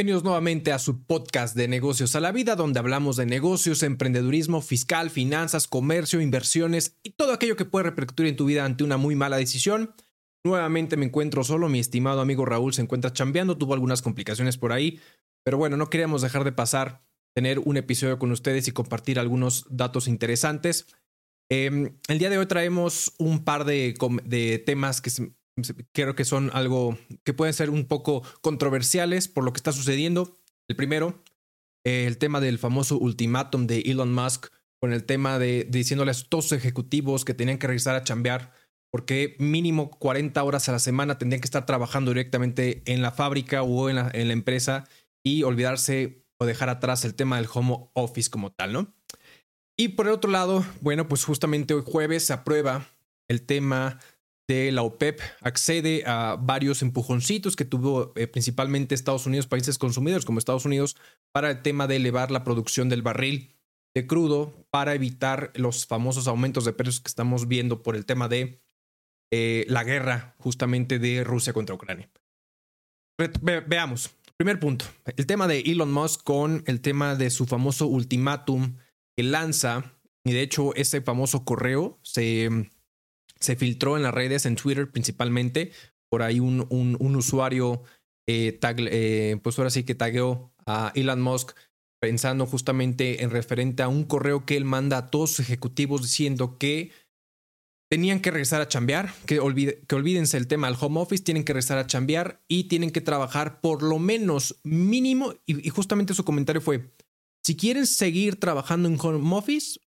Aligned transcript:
Bienvenidos 0.00 0.24
nuevamente 0.24 0.72
a 0.72 0.78
su 0.78 1.04
podcast 1.04 1.54
de 1.54 1.68
negocios 1.68 2.16
a 2.16 2.20
la 2.20 2.32
vida, 2.32 2.56
donde 2.56 2.78
hablamos 2.78 3.16
de 3.16 3.26
negocios, 3.26 3.82
emprendedurismo, 3.82 4.62
fiscal, 4.62 5.10
finanzas, 5.10 5.68
comercio, 5.68 6.22
inversiones 6.22 6.96
y 7.02 7.10
todo 7.10 7.34
aquello 7.34 7.54
que 7.54 7.66
puede 7.66 7.82
repercutir 7.82 8.24
en 8.24 8.34
tu 8.34 8.46
vida 8.46 8.64
ante 8.64 8.82
una 8.82 8.96
muy 8.96 9.14
mala 9.14 9.36
decisión. 9.36 9.94
Nuevamente 10.42 10.96
me 10.96 11.04
encuentro 11.04 11.44
solo, 11.44 11.68
mi 11.68 11.80
estimado 11.80 12.22
amigo 12.22 12.46
Raúl 12.46 12.72
se 12.72 12.80
encuentra 12.80 13.12
chambeando, 13.12 13.58
tuvo 13.58 13.74
algunas 13.74 14.00
complicaciones 14.00 14.56
por 14.56 14.72
ahí, 14.72 15.00
pero 15.44 15.58
bueno, 15.58 15.76
no 15.76 15.90
queríamos 15.90 16.22
dejar 16.22 16.44
de 16.44 16.52
pasar, 16.52 17.02
tener 17.34 17.58
un 17.58 17.76
episodio 17.76 18.18
con 18.18 18.32
ustedes 18.32 18.68
y 18.68 18.72
compartir 18.72 19.18
algunos 19.18 19.66
datos 19.68 20.08
interesantes. 20.08 20.86
Em, 21.50 21.98
el 22.08 22.18
día 22.18 22.30
de 22.30 22.38
hoy 22.38 22.46
traemos 22.46 23.12
un 23.18 23.44
par 23.44 23.66
de, 23.66 23.92
de 24.24 24.62
temas 24.64 25.02
que 25.02 25.10
creo 25.92 26.14
que 26.14 26.24
son 26.24 26.50
algo 26.52 26.98
que 27.24 27.34
pueden 27.34 27.54
ser 27.54 27.70
un 27.70 27.86
poco 27.86 28.22
controversiales 28.40 29.28
por 29.28 29.44
lo 29.44 29.52
que 29.52 29.58
está 29.58 29.72
sucediendo. 29.72 30.36
El 30.68 30.76
primero, 30.76 31.22
el 31.84 32.18
tema 32.18 32.40
del 32.40 32.58
famoso 32.58 32.98
ultimátum 32.98 33.66
de 33.66 33.80
Elon 33.80 34.12
Musk 34.12 34.46
con 34.80 34.92
el 34.92 35.04
tema 35.04 35.38
de, 35.38 35.66
diciéndole 35.68 36.10
a 36.10 36.14
todos 36.28 36.52
ejecutivos 36.52 37.24
que 37.24 37.34
tenían 37.34 37.58
que 37.58 37.66
regresar 37.66 37.96
a 37.96 38.04
chambear 38.04 38.52
porque 38.90 39.36
mínimo 39.38 39.90
40 39.90 40.42
horas 40.42 40.68
a 40.68 40.72
la 40.72 40.78
semana 40.78 41.18
tendrían 41.18 41.40
que 41.40 41.46
estar 41.46 41.64
trabajando 41.64 42.10
directamente 42.10 42.82
en 42.86 43.02
la 43.02 43.12
fábrica 43.12 43.62
o 43.62 43.88
en 43.88 43.96
la, 43.96 44.10
en 44.12 44.28
la 44.28 44.32
empresa 44.32 44.88
y 45.22 45.42
olvidarse 45.44 46.24
o 46.38 46.46
dejar 46.46 46.70
atrás 46.70 47.04
el 47.04 47.14
tema 47.14 47.36
del 47.36 47.48
home 47.52 47.90
office 47.92 48.30
como 48.30 48.50
tal, 48.50 48.72
¿no? 48.72 48.92
Y 49.78 49.88
por 49.88 50.06
el 50.06 50.12
otro 50.12 50.30
lado, 50.30 50.64
bueno, 50.80 51.08
pues 51.08 51.24
justamente 51.24 51.72
hoy 51.74 51.82
jueves 51.86 52.26
se 52.26 52.32
aprueba 52.32 52.86
el 53.28 53.42
tema 53.42 53.98
de 54.50 54.72
la 54.72 54.82
OPEP 54.82 55.20
accede 55.42 56.02
a 56.06 56.36
varios 56.36 56.82
empujoncitos 56.82 57.54
que 57.54 57.64
tuvo 57.64 58.12
eh, 58.16 58.26
principalmente 58.26 58.96
Estados 58.96 59.24
Unidos, 59.26 59.46
países 59.46 59.78
consumidores 59.78 60.24
como 60.24 60.40
Estados 60.40 60.64
Unidos, 60.64 60.96
para 61.30 61.52
el 61.52 61.62
tema 61.62 61.86
de 61.86 61.96
elevar 61.96 62.32
la 62.32 62.42
producción 62.42 62.88
del 62.88 63.02
barril 63.02 63.54
de 63.94 64.08
crudo 64.08 64.66
para 64.70 64.94
evitar 64.94 65.52
los 65.54 65.86
famosos 65.86 66.26
aumentos 66.26 66.64
de 66.64 66.72
precios 66.72 67.00
que 67.00 67.06
estamos 67.06 67.46
viendo 67.46 67.84
por 67.84 67.94
el 67.94 68.06
tema 68.06 68.26
de 68.28 68.60
eh, 69.32 69.64
la 69.68 69.84
guerra 69.84 70.34
justamente 70.38 70.98
de 70.98 71.22
Rusia 71.22 71.52
contra 71.52 71.76
Ucrania. 71.76 72.10
veamos, 73.68 74.10
primer 74.36 74.58
punto, 74.58 74.84
el 75.16 75.26
tema 75.26 75.46
de 75.46 75.60
Elon 75.60 75.92
Musk 75.92 76.24
con 76.24 76.64
el 76.66 76.80
tema 76.80 77.14
de 77.14 77.30
su 77.30 77.46
famoso 77.46 77.86
ultimátum 77.86 78.78
que 79.16 79.22
lanza, 79.22 79.96
y 80.24 80.32
de 80.32 80.42
hecho 80.42 80.74
ese 80.74 81.02
famoso 81.02 81.44
correo 81.44 82.00
se 82.02 82.68
se 83.40 83.56
filtró 83.56 83.96
en 83.96 84.02
las 84.02 84.14
redes, 84.14 84.46
en 84.46 84.56
Twitter 84.56 84.90
principalmente, 84.90 85.72
por 86.10 86.22
ahí 86.22 86.40
un, 86.40 86.66
usuario, 87.16 87.82
eh, 88.28 88.58
eh, 88.62 89.36
pues 89.42 89.58
ahora 89.58 89.70
sí 89.70 89.84
que 89.84 89.94
tagueó 89.94 90.52
a 90.66 90.92
Elon 90.94 91.20
Musk 91.20 91.56
pensando 92.00 92.46
justamente 92.46 93.22
en 93.22 93.30
referente 93.30 93.82
a 93.82 93.88
un 93.88 94.04
correo 94.04 94.46
que 94.46 94.56
él 94.56 94.64
manda 94.64 94.96
a 94.98 95.10
todos 95.10 95.30
sus 95.30 95.40
ejecutivos 95.40 96.02
diciendo 96.02 96.56
que 96.58 96.92
tenían 97.90 98.20
que 98.20 98.30
regresar 98.30 98.60
a 98.60 98.68
chambear, 98.68 99.12
que, 99.26 99.36
que 99.86 99.94
olvídense 99.94 100.36
el 100.36 100.46
tema 100.46 100.68
del 100.68 100.76
home 100.80 101.00
office, 101.00 101.24
tienen 101.24 101.44
que 101.44 101.52
regresar 101.52 101.78
a 101.78 101.86
chambear 101.86 102.42
y 102.48 102.64
tienen 102.64 102.90
que 102.90 103.00
trabajar 103.00 103.60
por 103.60 103.82
lo 103.82 103.98
menos 103.98 104.60
mínimo, 104.62 105.34
y 105.44 105.68
justamente 105.70 106.14
su 106.14 106.24
comentario 106.24 106.62
fue, 106.62 106.92
si 107.42 107.56
quieren 107.56 107.86
seguir 107.86 108.38
trabajando 108.38 108.88
en 108.88 108.98
home 109.00 109.36
office, 109.36 109.80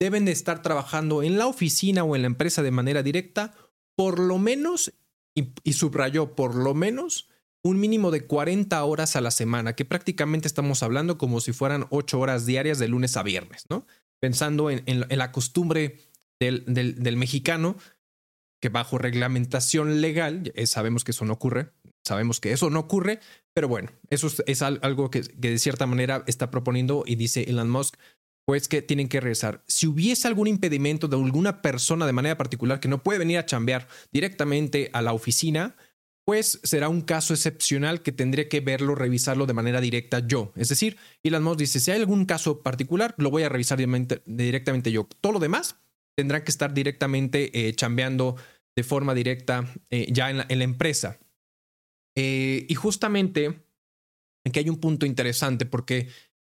deben 0.00 0.24
de 0.24 0.32
estar 0.32 0.62
trabajando 0.62 1.22
en 1.22 1.38
la 1.38 1.46
oficina 1.46 2.04
o 2.04 2.14
en 2.14 2.22
la 2.22 2.26
empresa 2.26 2.62
de 2.62 2.70
manera 2.70 3.02
directa, 3.02 3.54
por 3.96 4.18
lo 4.18 4.38
menos, 4.38 4.92
y, 5.34 5.72
subrayó, 5.72 6.34
por 6.34 6.54
lo 6.54 6.74
menos, 6.74 7.28
un 7.62 7.80
mínimo 7.80 8.10
de 8.10 8.26
40 8.26 8.82
horas 8.84 9.16
a 9.16 9.20
la 9.20 9.30
semana, 9.30 9.74
que 9.74 9.84
prácticamente 9.84 10.46
estamos 10.46 10.82
hablando 10.82 11.18
como 11.18 11.40
si 11.40 11.52
fueran 11.52 11.86
8 11.90 12.18
horas 12.18 12.46
diarias 12.46 12.78
de 12.78 12.88
lunes 12.88 13.16
a 13.16 13.22
viernes, 13.22 13.64
¿no? 13.68 13.86
Pensando 14.20 14.70
en, 14.70 14.84
la 15.08 15.32
costumbre 15.32 15.98
del, 16.40 16.64
del, 16.66 17.16
mexicano, 17.16 17.76
que 18.60 18.68
bajo 18.68 18.98
reglamentación 18.98 20.00
legal, 20.00 20.52
eh, 20.54 20.66
sabemos 20.66 21.04
que 21.04 21.12
eso 21.12 21.24
no 21.24 21.34
ocurre, 21.34 21.70
sabemos 22.04 22.40
que 22.40 22.52
eso 22.52 22.70
no 22.70 22.80
ocurre, 22.80 23.20
pero 23.54 23.68
bueno, 23.68 23.90
eso 24.10 24.28
es, 24.46 24.62
algo 24.62 25.10
que, 25.10 25.22
que, 25.22 25.50
de 25.50 25.58
cierta 25.58 25.86
manera 25.86 26.24
está 26.26 26.50
proponiendo 26.50 27.04
y 27.06 27.14
dice 27.14 27.44
Elon 27.44 27.70
Musk, 27.70 27.96
pues 28.48 28.66
que 28.66 28.80
tienen 28.80 29.08
que 29.08 29.20
regresar. 29.20 29.62
Si 29.68 29.86
hubiese 29.86 30.26
algún 30.26 30.46
impedimento 30.46 31.06
de 31.06 31.16
alguna 31.16 31.60
persona 31.60 32.06
de 32.06 32.14
manera 32.14 32.38
particular 32.38 32.80
que 32.80 32.88
no 32.88 33.02
puede 33.02 33.18
venir 33.18 33.36
a 33.36 33.44
chambear 33.44 33.86
directamente 34.10 34.88
a 34.94 35.02
la 35.02 35.12
oficina, 35.12 35.76
pues 36.24 36.58
será 36.62 36.88
un 36.88 37.02
caso 37.02 37.34
excepcional 37.34 38.00
que 38.00 38.10
tendré 38.10 38.48
que 38.48 38.60
verlo, 38.60 38.94
revisarlo 38.94 39.44
de 39.44 39.52
manera 39.52 39.82
directa 39.82 40.26
yo. 40.26 40.54
Es 40.56 40.70
decir, 40.70 40.96
Elon 41.22 41.42
Musk 41.42 41.58
dice, 41.58 41.78
si 41.78 41.90
hay 41.90 42.00
algún 42.00 42.24
caso 42.24 42.62
particular, 42.62 43.14
lo 43.18 43.30
voy 43.30 43.42
a 43.42 43.50
revisar 43.50 43.78
directamente, 44.24 44.92
yo. 44.92 45.06
Todo 45.20 45.34
lo 45.34 45.40
demás 45.40 45.76
tendrá 46.16 46.42
que 46.42 46.50
estar 46.50 46.72
directamente 46.72 47.68
eh, 47.68 47.74
chambeando 47.74 48.36
de 48.74 48.82
forma 48.82 49.12
directa 49.12 49.70
eh, 49.90 50.06
ya 50.10 50.30
en 50.30 50.38
la, 50.38 50.64
empresa. 50.64 51.18
Eh, 52.16 52.64
y 52.66 52.74
justamente 52.76 53.62
aquí 54.46 54.60
hay 54.60 54.70
un 54.70 54.80
punto 54.80 55.04
interesante 55.04 55.66
porque 55.66 56.08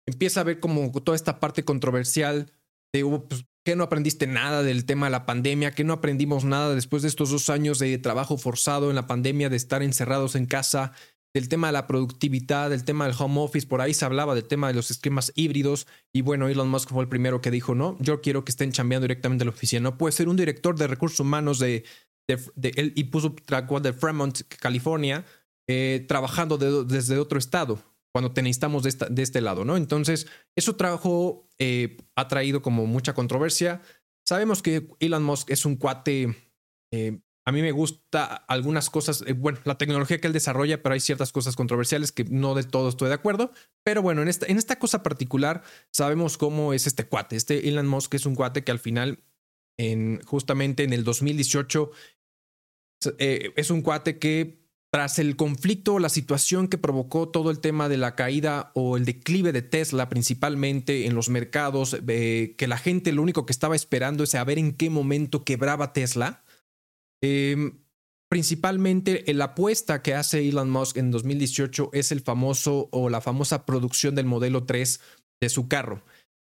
empieza 0.09 0.42
a 0.42 0.44
ver 0.44 0.59
como 0.59 0.92
toda 1.02 1.16
esta 1.16 1.40
parte 1.40 1.64
controversial 1.64 2.52
de, 2.94 3.03
oh, 3.03 3.28
pues, 3.28 3.46
que 3.66 3.75
no 3.75 3.84
aprendiste 3.84 4.28
nada 4.28 4.64
del 4.64 4.86
tema 4.86 5.08
de 5.08 5.12
la 5.12 5.25
pandemia, 5.25 5.72
que 5.72 5.84
no 5.84 5.94
aprendimos 5.94 6.44
nada 6.44 6.74
después 6.74 7.02
de 7.02 7.08
estos 7.08 7.30
dos 7.30 7.50
años 7.50 7.80
de 7.80 7.97
trabajo 7.97 8.38
forzado 8.38 8.90
en 8.90 8.96
la 8.96 9.08
pandemia, 9.08 9.50
de 9.50 9.58
estar 9.58 9.84
encerrados 9.84 10.36
en 10.36 10.46
casa, 10.46 10.94
del 11.34 11.48
tema 11.50 11.68
de 11.68 11.74
la 11.74 11.86
productividad, 11.86 12.72
del 12.72 12.84
tema 12.84 13.06
del 13.06 13.16
home 13.18 13.40
office, 13.42 13.68
por 13.68 13.81
ahí 13.81 13.94
se 13.94 14.06
hablaba 14.06 14.34
del 14.34 14.46
tema 14.46 14.68
de 14.68 14.74
los 14.74 14.90
esquemas 14.90 15.31
híbridos 15.36 15.86
y 16.12 16.22
bueno, 16.22 16.48
Elon 16.48 16.69
Musk 16.69 16.90
fue 16.90 17.03
el 17.03 17.09
primero 17.09 17.42
que 17.42 17.52
dijo, 17.52 17.75
no, 17.75 17.98
yo 18.00 18.22
quiero 18.22 18.44
que 18.44 18.52
estén 18.52 18.72
chambeando 18.72 19.03
directamente 19.03 19.44
en 19.44 19.48
la 19.48 19.53
oficina, 19.53 19.81
no 19.81 19.98
puede 19.98 20.14
ser 20.14 20.28
un 20.28 20.38
director 20.38 20.75
de 20.75 20.88
recursos 20.88 21.19
humanos 21.19 21.59
de, 21.59 21.84
de, 22.28 22.72
él 22.75 22.94
y 22.96 23.06
puso 23.06 23.36
de 23.36 23.94
Fremont, 23.94 24.42
California, 24.59 25.24
eh, 25.68 26.03
trabajando 26.08 26.58
desde 26.58 27.19
otro 27.19 27.38
estado 27.38 27.80
cuando 28.12 28.31
te 28.31 28.42
necesitamos 28.42 28.84
de, 28.84 29.22
este 29.22 29.42
lado, 29.42 29.66
¿no? 29.66 29.78
Entonces, 29.78 30.28
eso 30.56 30.75
trajo, 30.75 31.47
eh, 31.59 31.97
ha 32.16 32.28
traído 32.28 32.62
como 32.62 32.86
mucha 32.86 33.14
controversia. 33.14 33.81
Sabemos 34.28 34.62
que 34.62 34.88
Elon 35.00 35.24
Musk 35.24 35.50
es 35.52 35.66
un 35.66 35.75
cuate, 35.75 36.36
eh, 36.92 37.19
a 37.46 37.52
mí 37.52 37.62
me 37.62 37.72
gusta 37.72 38.25
algunas 38.48 38.90
cosas, 38.90 39.24
eh, 39.25 39.34
bueno, 39.34 39.59
la 39.64 39.78
tecnología 39.78 40.19
que 40.19 40.28
él 40.28 40.34
desarrolla, 40.34 40.81
pero 40.81 40.94
hay 40.94 41.00
ciertas 41.00 41.31
cosas 41.31 41.56
controversiales 41.56 42.12
que 42.12 42.24
no 42.25 42.56
de 42.56 42.64
todo 42.64 42.90
estoy 42.90 43.09
de 43.09 43.16
acuerdo. 43.16 43.52
Pero 43.84 44.02
bueno, 44.02 44.22
en 44.22 44.28
esta, 44.28 44.48
en 44.48 44.58
esta 44.58 44.78
cosa 44.80 45.03
particular, 45.03 45.64
sabemos 45.92 46.38
cómo 46.38 46.74
es 46.74 46.88
este 46.88 47.08
cuate. 47.08 47.36
Este 47.36 47.69
Elon 47.69 47.88
Musk 47.88 48.16
es 48.16 48.25
un 48.25 48.36
cuate 48.36 48.64
que 48.64 48.72
al 48.72 48.80
final, 48.80 49.24
en, 49.78 50.22
justamente 50.25 50.84
en 50.84 50.94
el 50.94 51.03
2018, 51.03 51.92
es 53.18 53.72
un 53.72 53.81
cuate 53.81 54.19
que 54.19 54.59
tras 54.91 55.19
el 55.19 55.35
conflicto, 55.35 56.00
la 56.00 56.09
situación 56.09 56.67
que 56.67 56.79
provocó 56.79 57.29
todo 57.29 57.51
el 57.51 57.59
tema 57.59 57.89
de 57.89 57.97
la 57.97 58.16
caída 58.16 58.72
o 58.73 58.97
el 58.97 59.05
declive 59.05 59.51
de 59.51 59.61
Tesla, 59.61 60.09
principalmente 60.09 61.05
en 61.05 61.13
los 61.13 61.29
mercados, 61.29 61.95
eh, 62.07 62.55
que 62.57 62.67
la 62.67 62.77
gente 62.77 63.11
lo 63.11 63.22
único 63.22 63.45
que 63.45 63.53
estaba 63.53 63.75
esperando 63.75 64.23
es 64.23 64.31
saber 64.31 64.57
en 64.57 64.73
qué 64.73 64.89
momento 64.89 65.44
quebraba 65.44 65.94
Tesla. 65.94 66.44
Em, 67.22 67.83
principalmente 68.29 69.23
la 69.33 69.45
apuesta 69.45 70.01
que 70.01 70.16
hace 70.16 70.47
Elon 70.47 70.69
Musk 70.69 70.97
en 70.97 71.11
2018 71.11 71.91
es 71.94 72.11
el 72.11 72.21
famoso 72.21 72.89
o 72.91 73.09
la 73.09 73.21
famosa 73.21 73.66
producción 73.66 74.16
del 74.16 74.25
modelo 74.25 74.66
3 74.66 75.00
de 75.41 75.50
su 75.50 75.67
carro. 75.67 76.03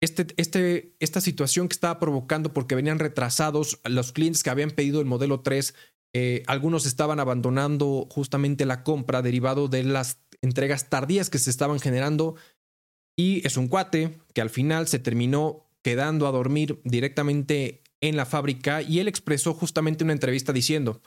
Este, 0.02 0.26
este, 0.36 0.94
esta 1.00 1.22
situación 1.22 1.68
que 1.68 1.74
estaba 1.74 1.98
provocando 1.98 2.52
porque 2.52 2.74
venían 2.74 2.98
retrasados 2.98 3.80
los 3.84 4.12
clientes 4.12 4.42
que 4.42 4.50
habían 4.50 4.70
pedido 4.70 5.00
el 5.00 5.06
modelo 5.06 5.40
3 5.40 5.74
eh, 6.18 6.44
algunos 6.46 6.86
estaban 6.86 7.20
abandonando 7.20 8.08
justamente 8.10 8.64
la 8.64 8.82
compra 8.84 9.20
derivado 9.20 9.68
de 9.68 9.84
las 9.84 10.18
entregas 10.40 10.88
tardías 10.88 11.28
que 11.28 11.38
se 11.38 11.50
estaban 11.50 11.78
generando. 11.78 12.36
Y 13.18 13.46
es 13.46 13.58
un 13.58 13.68
cuate 13.68 14.18
que 14.32 14.40
al 14.40 14.48
final 14.48 14.88
se 14.88 14.98
terminó 14.98 15.68
quedando 15.82 16.26
a 16.26 16.32
dormir 16.32 16.80
directamente 16.84 17.82
en 18.00 18.16
la 18.16 18.24
fábrica 18.24 18.80
y 18.80 18.98
él 18.98 19.08
expresó 19.08 19.52
justamente 19.52 20.04
una 20.04 20.14
entrevista 20.14 20.54
diciendo, 20.54 21.02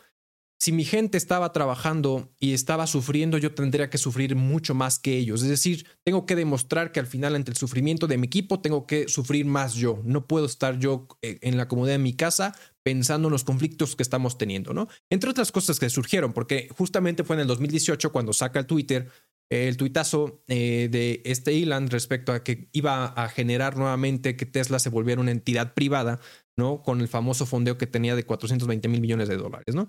si 0.59 0.73
mi 0.73 0.83
gente 0.83 1.17
estaba 1.17 1.53
trabajando 1.53 2.33
y 2.37 2.53
estaba 2.53 2.85
sufriendo, 2.85 3.37
yo 3.37 3.53
tendría 3.53 3.89
que 3.89 3.97
sufrir 3.97 4.35
mucho 4.35 4.75
más 4.75 4.99
que 4.99 5.17
ellos. 5.17 5.41
Es 5.41 5.47
decir, 5.47 5.87
tengo 6.03 6.25
que 6.25 6.35
demostrar 6.35 6.91
que 6.91 6.99
al 6.99 7.07
final, 7.07 7.35
ante 7.35 7.51
el 7.51 7.57
sufrimiento 7.57 8.07
de 8.07 8.17
mi 8.17 8.27
equipo, 8.27 8.59
tengo 8.59 8.85
que 8.85 9.07
sufrir 9.07 9.45
más 9.45 9.75
yo. 9.75 10.01
No 10.03 10.27
puedo 10.27 10.45
estar 10.45 10.77
yo 10.77 11.07
eh, 11.21 11.39
en 11.41 11.55
la 11.55 11.69
comodidad 11.69 11.95
de 11.95 11.99
mi 12.03 12.13
casa 12.13 12.53
pensando 12.83 13.29
en 13.29 13.31
los 13.31 13.45
conflictos 13.45 13.95
que 13.95 14.03
estamos 14.03 14.37
teniendo, 14.37 14.73
¿no? 14.73 14.89
Entre 15.09 15.29
otras 15.29 15.53
cosas 15.53 15.79
que 15.79 15.89
surgieron, 15.89 16.33
porque 16.33 16.67
justamente 16.77 17.23
fue 17.23 17.37
en 17.37 17.41
el 17.41 17.47
2018 17.47 18.11
cuando 18.11 18.33
saca 18.33 18.59
el 18.59 18.65
Twitter 18.65 19.09
el 19.49 19.77
tuitazo 19.77 20.43
eh, 20.47 20.89
de 20.91 21.21
este 21.25 21.61
Elon 21.61 21.89
respecto 21.89 22.31
a 22.31 22.43
que 22.43 22.69
iba 22.71 23.05
a 23.05 23.29
generar 23.29 23.77
nuevamente 23.77 24.35
que 24.35 24.45
Tesla 24.45 24.77
se 24.77 24.89
volviera 24.89 25.21
una 25.21 25.31
entidad 25.31 25.73
privada, 25.73 26.19
¿no? 26.55 26.83
Con 26.83 27.01
el 27.01 27.07
famoso 27.07 27.47
fondeo 27.47 27.77
que 27.77 27.87
tenía 27.87 28.15
de 28.15 28.25
420 28.25 28.87
mil 28.87 29.01
millones 29.01 29.27
de 29.27 29.37
dólares, 29.37 29.73
¿no? 29.73 29.87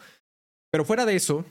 Pero 0.71 0.85
fuera 0.85 1.07
de 1.07 1.17
eso, 1.17 1.45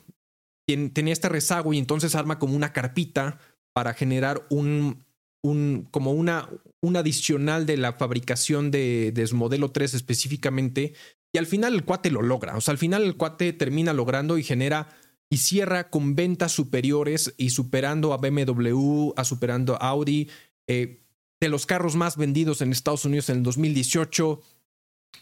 tenía 0.65 1.13
este 1.13 1.29
rezago 1.29 1.73
y 1.73 1.77
entonces 1.77 2.15
arma 2.15 2.39
como 2.39 2.55
una 2.55 2.73
carpita 2.73 3.39
para 3.73 3.93
generar 3.93 4.45
un, 4.49 5.03
un 5.43 5.87
como 5.91 6.11
una, 6.11 6.49
un 6.81 6.95
adicional 6.95 7.65
de 7.65 7.77
la 7.77 7.93
fabricación 7.93 8.71
de, 8.71 9.11
de 9.13 9.27
modelo 9.33 9.71
3 9.71 9.93
específicamente. 9.93 10.93
Y 11.33 11.37
al 11.37 11.45
final 11.45 11.75
el 11.75 11.85
cuate 11.85 12.11
lo 12.11 12.21
logra. 12.21 12.57
O 12.57 12.61
sea, 12.61 12.71
al 12.71 12.77
final 12.77 13.03
el 13.03 13.17
cuate 13.17 13.53
termina 13.53 13.93
logrando 13.93 14.37
y 14.37 14.43
genera 14.43 14.89
y 15.29 15.37
cierra 15.37 15.89
con 15.89 16.15
ventas 16.15 16.51
superiores 16.51 17.35
y 17.37 17.51
superando 17.51 18.13
a 18.13 18.17
BMW, 18.17 19.11
a 19.15 19.23
superando 19.23 19.75
a 19.75 19.89
Audi, 19.89 20.29
eh, 20.67 21.03
de 21.39 21.49
los 21.49 21.65
carros 21.65 21.95
más 21.95 22.17
vendidos 22.17 22.61
en 22.61 22.71
Estados 22.71 23.05
Unidos 23.05 23.29
en 23.29 23.37
el 23.37 23.43
2018. 23.43 24.41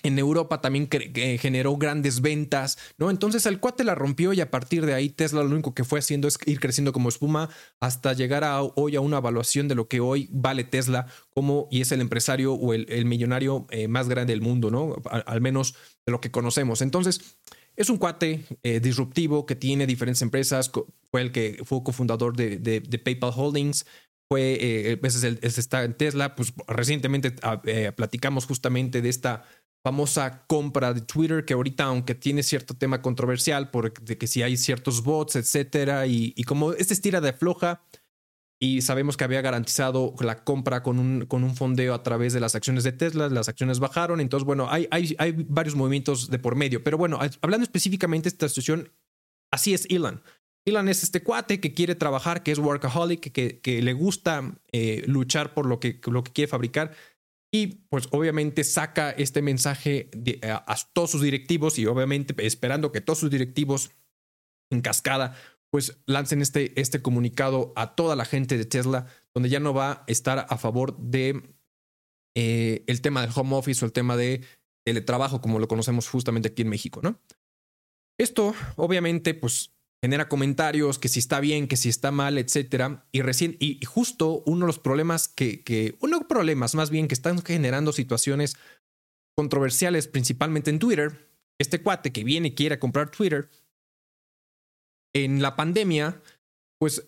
En 0.04 0.20
Europa 0.20 0.62
también 0.62 0.88
generó 0.90 1.76
grandes 1.76 2.22
ventas, 2.22 2.78
¿no? 2.98 3.10
Entonces 3.10 3.46
el 3.46 3.60
cuate 3.60 3.84
la 3.84 3.96
rompió 3.96 4.32
y 4.32 4.42
a 4.42 4.52
partir 4.52 4.86
de 4.86 4.94
ahí 4.94 5.10
Tesla 5.10 5.44
lo 5.44 5.50
único 5.50 5.74
que 5.74 5.84
fue 5.84 6.00
haciendo 6.00 6.28
es 6.28 6.38
ir 6.46 6.60
creciendo 6.60 6.94
como 6.94 7.10
espuma 7.10 7.50
hasta 7.80 8.14
llegar 8.14 8.44
a 8.44 8.62
hoy 8.62 8.96
a 8.96 9.02
una 9.02 9.18
evaluación 9.18 9.68
de 9.68 9.76
lo 9.76 9.88
que 9.88 10.00
hoy 10.00 10.30
vale 10.32 10.64
Tesla 10.64 11.08
como 11.30 11.68
y 11.72 11.82
es 11.82 11.92
el 11.92 12.02
empresario 12.02 12.54
o 12.54 12.74
el, 12.74 13.06
millonario 13.06 13.66
eh, 13.72 13.88
más 13.88 14.08
grande 14.08 14.34
del 14.34 14.42
mundo, 14.42 14.70
¿no? 14.70 14.96
al, 15.10 15.42
menos 15.42 15.76
de 16.06 16.12
lo 16.12 16.22
que 16.22 16.32
conocemos. 16.32 16.82
Entonces, 16.82 17.38
es 17.78 17.92
un 17.92 17.98
cuate 17.98 18.44
eh, 18.64 18.80
disruptivo 18.80 19.46
que 19.46 19.56
tiene 19.56 19.86
diferentes 19.86 20.24
empresas. 20.24 20.72
Fue 21.12 21.22
el 21.22 21.32
que 21.32 21.62
fue 21.64 21.84
cofundador 21.84 22.36
de, 22.36 22.58
de, 22.58 23.00
PayPal 23.00 23.32
Holdings. 23.34 23.86
Fue, 24.28 24.58
eh, 24.60 25.00
ese, 25.04 25.38
es 25.42 25.58
está 25.60 25.84
en 25.84 25.94
Tesla. 25.94 26.36
Pues 26.36 26.54
recientemente 26.68 27.36
ah, 27.44 27.62
eh, 27.66 27.92
platicamos 27.96 28.48
justamente 28.48 29.02
de 29.04 29.10
esta 29.10 29.46
famosa 29.88 30.44
compra 30.48 30.94
de 30.94 31.00
Twitter, 31.00 31.46
que 31.46 31.54
ahorita, 31.54 31.86
aunque 31.86 32.14
tiene 32.14 32.44
cierto 32.44 32.74
tema 32.74 33.02
controversial, 33.02 33.72
por 33.72 33.94
de 33.94 34.18
que 34.18 34.28
si 34.28 34.44
hay 34.44 34.58
ciertos 34.58 35.02
bots, 35.02 35.38
etcétera, 35.38 36.06
y, 36.08 36.34
y 36.36 36.44
como 36.44 36.74
este 36.74 36.94
estira 36.94 37.22
de 37.22 37.32
floja, 37.32 37.82
y 38.60 38.82
sabemos 38.82 39.16
que 39.16 39.24
había 39.24 39.42
garantizado 39.42 40.14
la 40.20 40.44
compra 40.44 40.84
con 40.84 41.00
un, 41.00 41.26
con 41.26 41.46
un 41.46 41.56
fondeo 41.56 41.94
a 41.94 42.04
través 42.04 42.34
de 42.34 42.42
las 42.42 42.54
acciones 42.54 42.84
de 42.84 42.92
Tesla, 42.92 43.30
las 43.30 43.48
acciones 43.48 43.80
bajaron, 43.80 44.20
entonces 44.20 44.46
bueno, 44.46 44.68
hay, 44.70 44.90
hay, 44.92 45.16
hay 45.20 45.32
varios 45.48 45.76
movimientos 45.76 46.30
de 46.30 46.38
por 46.38 46.58
medio, 46.58 46.84
pero 46.84 46.98
bueno, 46.98 47.18
hablando 47.40 47.64
específicamente 47.64 48.26
de 48.26 48.34
esta 48.34 48.50
situación, 48.50 48.92
así 49.52 49.74
es 49.74 49.86
Elon. 49.90 50.22
Elon 50.66 50.90
es 50.90 51.02
este 51.04 51.24
cuate 51.24 51.62
que 51.62 51.74
quiere 51.74 51.96
trabajar, 51.96 52.44
que 52.44 52.52
es 52.52 52.60
workaholic, 52.60 53.32
que, 53.32 53.82
le 53.82 53.94
gusta 53.94 54.60
eh, 54.74 55.04
luchar 55.08 55.54
por 55.54 55.66
lo 55.66 55.80
que, 55.80 56.02
lo 56.08 56.26
que 56.26 56.34
quiere 56.34 56.50
fabricar 56.50 56.92
y 57.52 57.86
pues 57.90 58.08
obviamente 58.12 58.64
saca 58.64 59.12
este 59.12 59.42
mensaje 59.42 60.10
a, 60.44 60.72
a 60.72 60.76
todos 60.94 61.12
sus 61.12 61.22
directivos 61.22 61.80
y 61.80 61.86
obviamente 61.86 62.36
esperando 62.46 62.92
que 62.92 63.02
todos 63.02 63.20
sus 63.20 63.32
directivos 63.32 63.92
en 64.70 64.82
cascada 64.82 65.36
pues 65.70 66.02
lancen 66.06 66.42
este, 66.42 66.80
este 66.80 67.02
comunicado 67.02 67.74
a 67.76 67.96
toda 67.96 68.16
la 68.16 68.26
gente 68.26 68.58
de 68.58 68.66
Tesla, 68.66 69.08
donde 69.34 69.50
ya 69.50 69.60
no 69.60 69.74
va 69.74 69.92
a 69.92 70.04
estar 70.08 70.46
a 70.50 70.58
favor 70.58 70.98
de 70.98 71.56
eh, 72.36 72.84
el 72.88 73.02
tema 73.02 73.22
del 73.22 73.32
home 73.36 73.56
office 73.56 73.84
o 73.84 73.86
el 73.86 73.92
tema 73.92 74.16
de 74.16 74.44
teletrabajo, 74.86 75.42
como 75.42 75.60
lo 75.60 75.68
conocemos 75.68 76.08
justamente 76.10 76.50
aquí 76.50 76.62
en 76.62 76.70
México, 76.70 77.02
¿no? 77.04 77.20
Esto, 78.20 78.56
obviamente, 78.78 79.34
pues 79.34 79.77
genera 80.02 80.30
comentarios 80.30 81.00
que 81.00 81.10
si 81.10 81.20
está 81.20 81.40
bien, 81.40 81.68
que 81.68 81.78
si 81.78 81.90
está 81.90 82.12
mal, 82.12 82.38
etcétera. 82.38 83.08
Y 83.12 83.22
recién, 83.22 83.58
y, 83.60 83.84
justo 83.86 84.44
uno 84.46 84.66
de 84.66 84.68
los 84.68 84.80
problemas 84.80 85.28
que, 85.28 85.64
que, 85.64 85.98
uno 86.02 86.28
problemas 86.28 86.76
más 86.76 86.90
bien 86.90 87.08
que 87.08 87.14
están 87.14 87.42
generando 87.44 87.92
situaciones 87.92 88.56
controversiales, 89.36 90.08
principalmente 90.08 90.70
en 90.70 90.80
Twitter, 90.80 91.30
este 91.60 91.82
cuate 91.82 92.12
que 92.12 92.24
viene 92.24 92.50
y 92.50 92.56
quiere 92.56 92.80
comprar 92.80 93.10
Twitter, 93.10 93.50
en 95.14 95.42
la 95.42 95.56
pandemia, 95.56 96.22
pues 96.80 97.08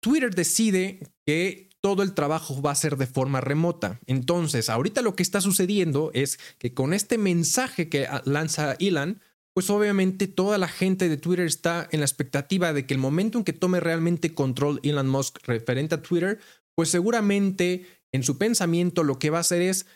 Twitter 0.00 0.34
decide 0.34 1.00
que 1.26 1.68
todo 1.80 2.02
el 2.02 2.14
trabajo 2.14 2.60
va 2.60 2.72
a 2.72 2.76
ser 2.76 2.96
de 2.96 3.06
forma 3.06 3.40
remota. 3.40 4.00
Entonces, 4.06 4.68
ahorita 4.68 5.02
lo 5.02 5.14
que 5.14 5.22
está 5.22 5.40
sucediendo 5.40 6.10
es 6.14 6.38
que 6.58 6.74
con 6.74 6.92
este 6.92 7.18
mensaje 7.18 7.88
que 7.88 8.08
lanza 8.24 8.76
Elon, 8.78 9.20
pues 9.58 9.70
obviamente 9.70 10.28
toda 10.28 10.56
la 10.56 10.68
gente 10.68 11.08
de 11.08 11.16
Twitter 11.16 11.44
está 11.44 11.88
en 11.90 11.98
la 11.98 12.06
expectativa 12.06 12.72
de 12.72 12.86
que 12.86 12.94
el 12.94 13.00
momento 13.00 13.38
en 13.38 13.44
que 13.44 13.52
tome 13.52 13.80
realmente 13.80 14.32
control 14.32 14.78
Elon 14.84 15.08
Musk 15.08 15.38
referente 15.48 15.96
a 15.96 16.00
Twitter, 16.00 16.38
pues 16.76 16.90
seguramente 16.90 17.84
en 18.12 18.22
su 18.22 18.38
pensamiento 18.38 19.02
lo 19.02 19.18
que 19.18 19.30
va 19.30 19.38
a 19.38 19.40
hacer 19.40 19.60
es, 19.60 19.86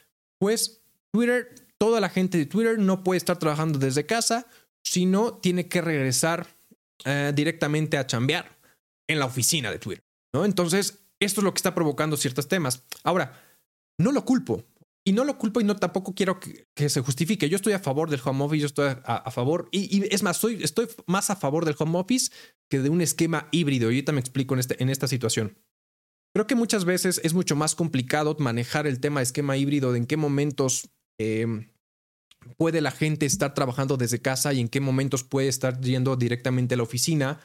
pues 0.41 0.82
Twitter, 1.12 1.55
toda 1.79 2.00
la 2.00 2.09
gente 2.09 2.38
de 2.38 2.47
Twitter 2.47 2.76
no 2.76 3.05
puede 3.05 3.19
estar 3.19 3.38
trabajando 3.38 3.79
desde 3.79 4.05
casa, 4.05 4.49
sino 4.82 5.35
tiene 5.35 5.69
que 5.69 5.81
regresar 5.81 6.49
eh, 7.05 7.31
directamente 7.32 7.99
a 7.99 8.06
chambear 8.08 8.58
en 9.08 9.20
la 9.20 9.26
oficina 9.26 9.70
de 9.70 9.79
Twitter. 9.79 10.05
¿no? 10.35 10.44
Entonces, 10.44 11.05
esto 11.20 11.41
es 11.41 11.44
lo 11.44 11.55
que 11.55 11.58
está 11.58 11.73
provocando 11.73 12.17
ciertos 12.17 12.49
temas. 12.49 12.82
Ahora, 13.05 13.41
no 13.97 14.11
lo 14.11 14.25
culpo. 14.25 14.65
Y 15.05 15.13
no 15.13 15.25
lo 15.25 15.37
culpo 15.37 15.61
y 15.61 15.65
no 15.65 15.75
tampoco 15.75 16.15
quiero 16.15 16.39
que, 16.39 16.89
se 16.89 17.01
justifique. 17.01 17.49
Yo 17.49 17.57
estoy 17.57 17.73
a 17.73 17.81
favor 17.81 18.09
del 18.09 18.21
home 18.25 18.45
office, 18.45 18.61
yo 18.61 18.67
estoy 18.67 18.95
a, 19.05 19.31
favor. 19.33 19.69
Y, 19.73 20.05
es 20.15 20.23
más, 20.23 20.43
estoy 20.45 20.89
más 21.07 21.31
a 21.31 21.37
favor 21.37 21.65
del 21.65 21.75
home 21.77 21.99
office 21.99 22.31
que 22.71 22.79
de 22.79 22.89
un 22.89 23.01
esquema 23.01 23.49
híbrido. 23.51 23.91
Y 23.91 23.95
ahorita 23.97 24.13
me 24.13 24.21
explico 24.21 24.55
en, 24.55 24.61
este, 24.61 24.83
esta 24.91 25.09
situación. 25.09 25.59
Creo 26.35 26.47
que 26.47 26.55
muchas 26.55 26.85
veces 26.85 27.21
es 27.25 27.35
mucho 27.35 27.57
más 27.57 27.75
complicado 27.75 28.37
manejar 28.39 28.87
el 28.87 29.01
tema 29.01 29.21
de 29.21 29.25
esquema 29.25 29.57
híbrido, 29.57 29.93
de 29.93 29.99
en 29.99 30.07
qué 30.07 30.17
momentos 30.17 30.89
eh, 31.19 31.47
puede 32.57 32.81
la 32.81 32.91
gente 32.91 33.27
estar 33.27 33.55
trabajando 33.55 33.97
desde 33.97 34.23
casa 34.23 34.53
y 34.53 34.61
en 34.61 34.69
qué 34.69 34.81
momentos 34.81 35.25
puede 35.25 35.49
estar 35.49 35.81
yendo 35.81 36.17
directamente 36.17 36.75
a 36.75 36.77
la 36.77 36.83
oficina 36.85 37.41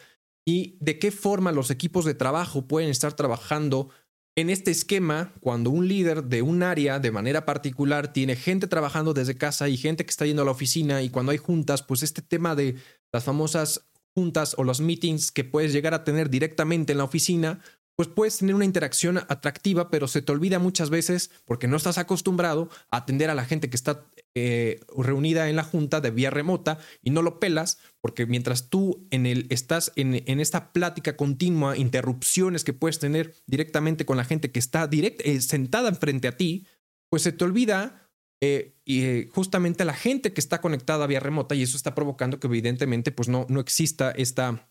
y 0.45 0.77
de 0.79 0.99
qué 0.99 1.11
forma 1.11 1.51
los 1.51 1.71
equipos 1.71 2.05
de 2.05 2.13
trabajo 2.13 2.67
pueden 2.67 2.89
estar 2.89 3.13
trabajando 3.13 3.89
en 4.37 4.51
este 4.51 4.69
esquema 4.69 5.33
cuando 5.39 5.71
un 5.71 5.87
líder 5.87 6.25
de 6.25 6.43
un 6.43 6.61
área 6.61 6.99
de 6.99 7.11
manera 7.11 7.43
particular 7.43 8.13
tiene 8.13 8.35
gente 8.35 8.67
trabajando 8.67 9.15
desde 9.15 9.35
casa 9.35 9.67
y 9.67 9.77
gente 9.77 10.05
que 10.05 10.11
está 10.11 10.27
yendo 10.27 10.43
a 10.43 10.45
la 10.45 10.51
oficina 10.51 11.01
y 11.01 11.09
cuando 11.09 11.31
hay 11.31 11.39
juntas, 11.39 11.81
pues 11.81 12.03
este 12.03 12.21
tema 12.21 12.55
de 12.55 12.75
las 13.11 13.23
famosas 13.23 13.89
juntas 14.13 14.53
o 14.59 14.63
los 14.63 14.79
meetings 14.79 15.31
que 15.31 15.43
puedes 15.43 15.73
llegar 15.73 15.95
a 15.95 16.03
tener 16.03 16.29
directamente 16.29 16.91
en 16.91 16.99
la 16.99 17.05
oficina, 17.05 17.61
pues 17.97 18.07
puedes 18.07 18.37
tener 18.37 18.53
una 18.53 18.63
interacción 18.63 19.17
atractiva, 19.17 19.89
pero 19.89 20.07
se 20.07 20.21
te 20.21 20.31
olvida 20.31 20.59
muchas 20.59 20.91
veces 20.91 21.31
porque 21.45 21.67
no 21.67 21.77
estás 21.77 21.97
acostumbrado 21.97 22.69
a 22.91 22.97
atender 22.97 23.31
a 23.31 23.35
la 23.35 23.43
gente 23.43 23.71
que 23.71 23.75
está 23.75 24.05
eh, 24.35 24.79
reunida 24.95 25.49
en 25.49 25.55
la 25.55 25.63
junta 25.63 25.99
de 25.99 26.11
vía 26.11 26.29
remota 26.29 26.77
y 27.01 27.09
no 27.09 27.23
lo 27.23 27.39
pelas 27.39 27.79
porque 27.99 28.27
mientras 28.27 28.69
tú 28.69 29.07
en 29.09 29.25
el, 29.25 29.47
estás 29.49 29.91
en, 29.95 30.23
en 30.27 30.39
esta 30.39 30.71
plática 30.73 31.17
continua, 31.17 31.75
interrupciones 31.75 32.63
que 32.63 32.73
puedes 32.73 32.99
tener 32.99 33.33
directamente 33.47 34.05
con 34.05 34.15
la 34.15 34.25
gente 34.25 34.51
que 34.51 34.59
está 34.59 34.85
direct, 34.85 35.21
eh, 35.25 35.41
sentada 35.41 35.89
enfrente 35.89 36.27
a 36.27 36.37
ti, 36.37 36.67
pues 37.09 37.23
se 37.23 37.31
te 37.31 37.45
olvida 37.45 38.11
eh, 38.41 38.75
y 38.85 39.27
justamente 39.29 39.85
la 39.85 39.95
gente 39.95 40.33
que 40.33 40.41
está 40.41 40.61
conectada 40.61 41.07
vía 41.07 41.19
remota 41.19 41.55
y 41.55 41.63
eso 41.63 41.75
está 41.75 41.95
provocando 41.95 42.39
que 42.39 42.45
evidentemente 42.45 43.11
pues 43.11 43.27
no, 43.27 43.47
no 43.49 43.59
exista 43.59 44.11
esta, 44.11 44.69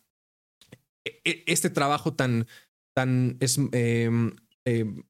e, 1.04 1.20
e, 1.24 1.44
este 1.46 1.70
trabajo 1.70 2.14
tan 2.14 2.46
tan, 2.96 3.36
es, 3.40 3.58
em, 3.72 4.34
em, 4.64 5.04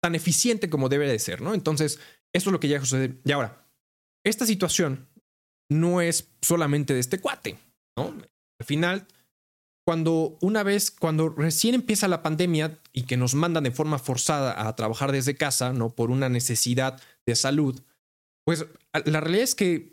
tan 0.00 0.14
eficiente 0.14 0.70
como 0.70 0.88
debe 0.88 1.06
de 1.06 1.18
ser, 1.18 1.42
¿no? 1.42 1.54
Entonces, 1.54 2.00
esto 2.34 2.48
es 2.48 2.52
lo 2.52 2.60
que 2.60 2.68
ya 2.68 2.80
sucede. 2.80 3.20
Y 3.24 3.32
ahora, 3.32 3.68
esta 4.24 4.46
situación 4.46 5.08
no 5.70 6.00
es 6.00 6.30
solamente 6.40 6.94
de 6.94 7.00
este 7.00 7.20
cuate, 7.20 7.58
¿no? 7.96 8.14
Al 8.60 8.66
final, 8.66 9.06
cuando 9.86 10.38
una 10.40 10.62
vez, 10.62 10.90
cuando 10.90 11.28
recién 11.28 11.74
empieza 11.74 12.08
la 12.08 12.22
pandemia 12.22 12.80
y 12.92 13.02
que 13.02 13.16
nos 13.16 13.34
mandan 13.34 13.64
de 13.64 13.72
forma 13.72 13.98
forzada 13.98 14.66
a 14.66 14.74
trabajar 14.74 15.12
desde 15.12 15.36
casa, 15.36 15.72
¿no? 15.72 15.90
Por 15.90 16.10
una 16.10 16.28
necesidad 16.28 17.00
de 17.26 17.36
salud, 17.36 17.82
pues 18.46 18.66
la 19.04 19.20
realidad 19.20 19.44
es 19.44 19.54
que 19.54 19.91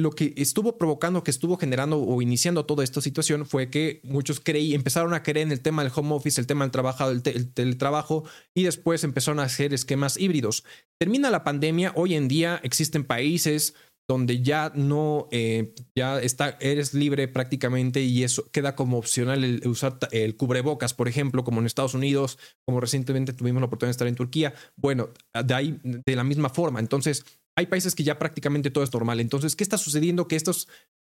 lo 0.00 0.10
que 0.10 0.34
estuvo 0.36 0.78
provocando, 0.78 1.22
que 1.22 1.30
estuvo 1.30 1.56
generando 1.56 2.00
o 2.00 2.22
iniciando 2.22 2.66
toda 2.66 2.84
esta 2.84 3.00
situación 3.00 3.46
fue 3.46 3.70
que 3.70 4.00
muchos 4.04 4.40
creí, 4.40 4.74
empezaron 4.74 5.14
a 5.14 5.22
creer 5.22 5.46
en 5.46 5.52
el 5.52 5.60
tema 5.60 5.82
del 5.82 5.92
home 5.94 6.14
office, 6.14 6.40
el 6.40 6.46
tema 6.46 6.64
del 6.64 6.72
trabajo, 6.72 7.08
el, 7.08 7.22
teletrabajo 7.22 8.24
y 8.54 8.64
después 8.64 9.04
empezaron 9.04 9.40
a 9.40 9.44
hacer 9.44 9.72
esquemas 9.74 10.16
híbridos. 10.16 10.64
Termina 10.98 11.30
la 11.30 11.44
pandemia, 11.44 11.92
hoy 11.94 12.14
en 12.14 12.28
día 12.28 12.60
existen 12.62 13.04
países 13.04 13.74
donde 14.08 14.42
ya 14.42 14.72
no, 14.74 15.28
eh, 15.30 15.72
ya 15.94 16.20
está, 16.20 16.58
eres 16.60 16.94
libre 16.94 17.28
prácticamente 17.28 18.02
y 18.02 18.24
eso 18.24 18.50
queda 18.50 18.74
como 18.74 18.98
opcional 18.98 19.44
el, 19.44 19.62
usar 19.68 19.98
el 20.10 20.36
cubrebocas, 20.36 20.94
por 20.94 21.06
ejemplo, 21.06 21.44
como 21.44 21.60
en 21.60 21.66
Estados 21.66 21.94
Unidos, 21.94 22.36
como 22.66 22.80
recientemente 22.80 23.32
tuvimos 23.32 23.60
la 23.60 23.66
oportunidad 23.66 23.90
de 23.90 23.92
estar 23.92 24.08
en 24.08 24.16
Turquía. 24.16 24.52
Bueno, 24.74 25.10
de 25.44 25.54
ahí, 25.54 25.78
de 25.84 26.16
la 26.16 26.24
misma 26.24 26.48
forma. 26.48 26.80
Entonces, 26.80 27.24
hay 27.56 27.66
países 27.66 27.94
que 27.94 28.04
ya 28.04 28.18
prácticamente 28.18 28.70
todo 28.70 28.84
es 28.84 28.92
normal. 28.92 29.20
Entonces, 29.20 29.56
¿qué 29.56 29.64
está 29.64 29.78
sucediendo? 29.78 30.28
Que 30.28 30.36
estos 30.36 30.68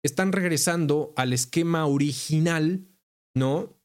están 0.04 0.32
regresando 0.32 1.12
al 1.16 1.32
esquema 1.32 1.86
original, 1.86 2.86
¿no? 3.34 3.80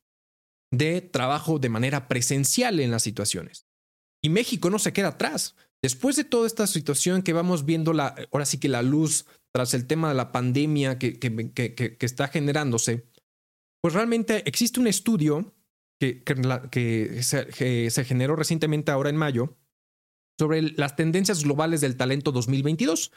De 0.71 1.01
trabajo 1.01 1.59
de 1.59 1.69
manera 1.69 2.07
presencial 2.07 2.79
en 2.79 2.91
las 2.91 3.03
situaciones. 3.03 3.67
Y 4.23 4.29
México 4.29 4.69
no 4.69 4.79
se 4.79 4.93
queda 4.93 5.09
atrás. 5.09 5.55
Después 5.81 6.15
de 6.15 6.23
toda 6.23 6.45
esta 6.45 6.67
situación 6.67 7.23
que 7.23 7.33
vamos 7.33 7.65
viendo, 7.65 7.91
ahora 7.91 8.45
sí 8.45 8.59
que 8.59 8.69
la 8.69 8.83
luz 8.83 9.25
tras 9.51 9.73
el 9.73 9.87
tema 9.87 10.09
de 10.09 10.15
la 10.15 10.31
pandemia 10.31 10.97
que, 10.99 11.19
que, 11.19 11.97
está 11.99 12.27
generándose, 12.27 13.09
pues 13.81 13.93
realmente 13.93 14.47
existe 14.47 14.79
un 14.79 14.87
estudio 14.87 15.55
que, 15.99 16.23
que, 16.23 17.21
se, 17.23 18.05
generó 18.05 18.35
recientemente 18.35 18.91
ahora 18.91 19.09
en 19.09 19.17
mayo 19.17 19.57
sobre 20.41 20.63
las 20.71 20.95
tendencias 20.95 21.43
globales 21.43 21.81
del 21.81 21.97
talento 21.97 22.31
2022 22.31 23.11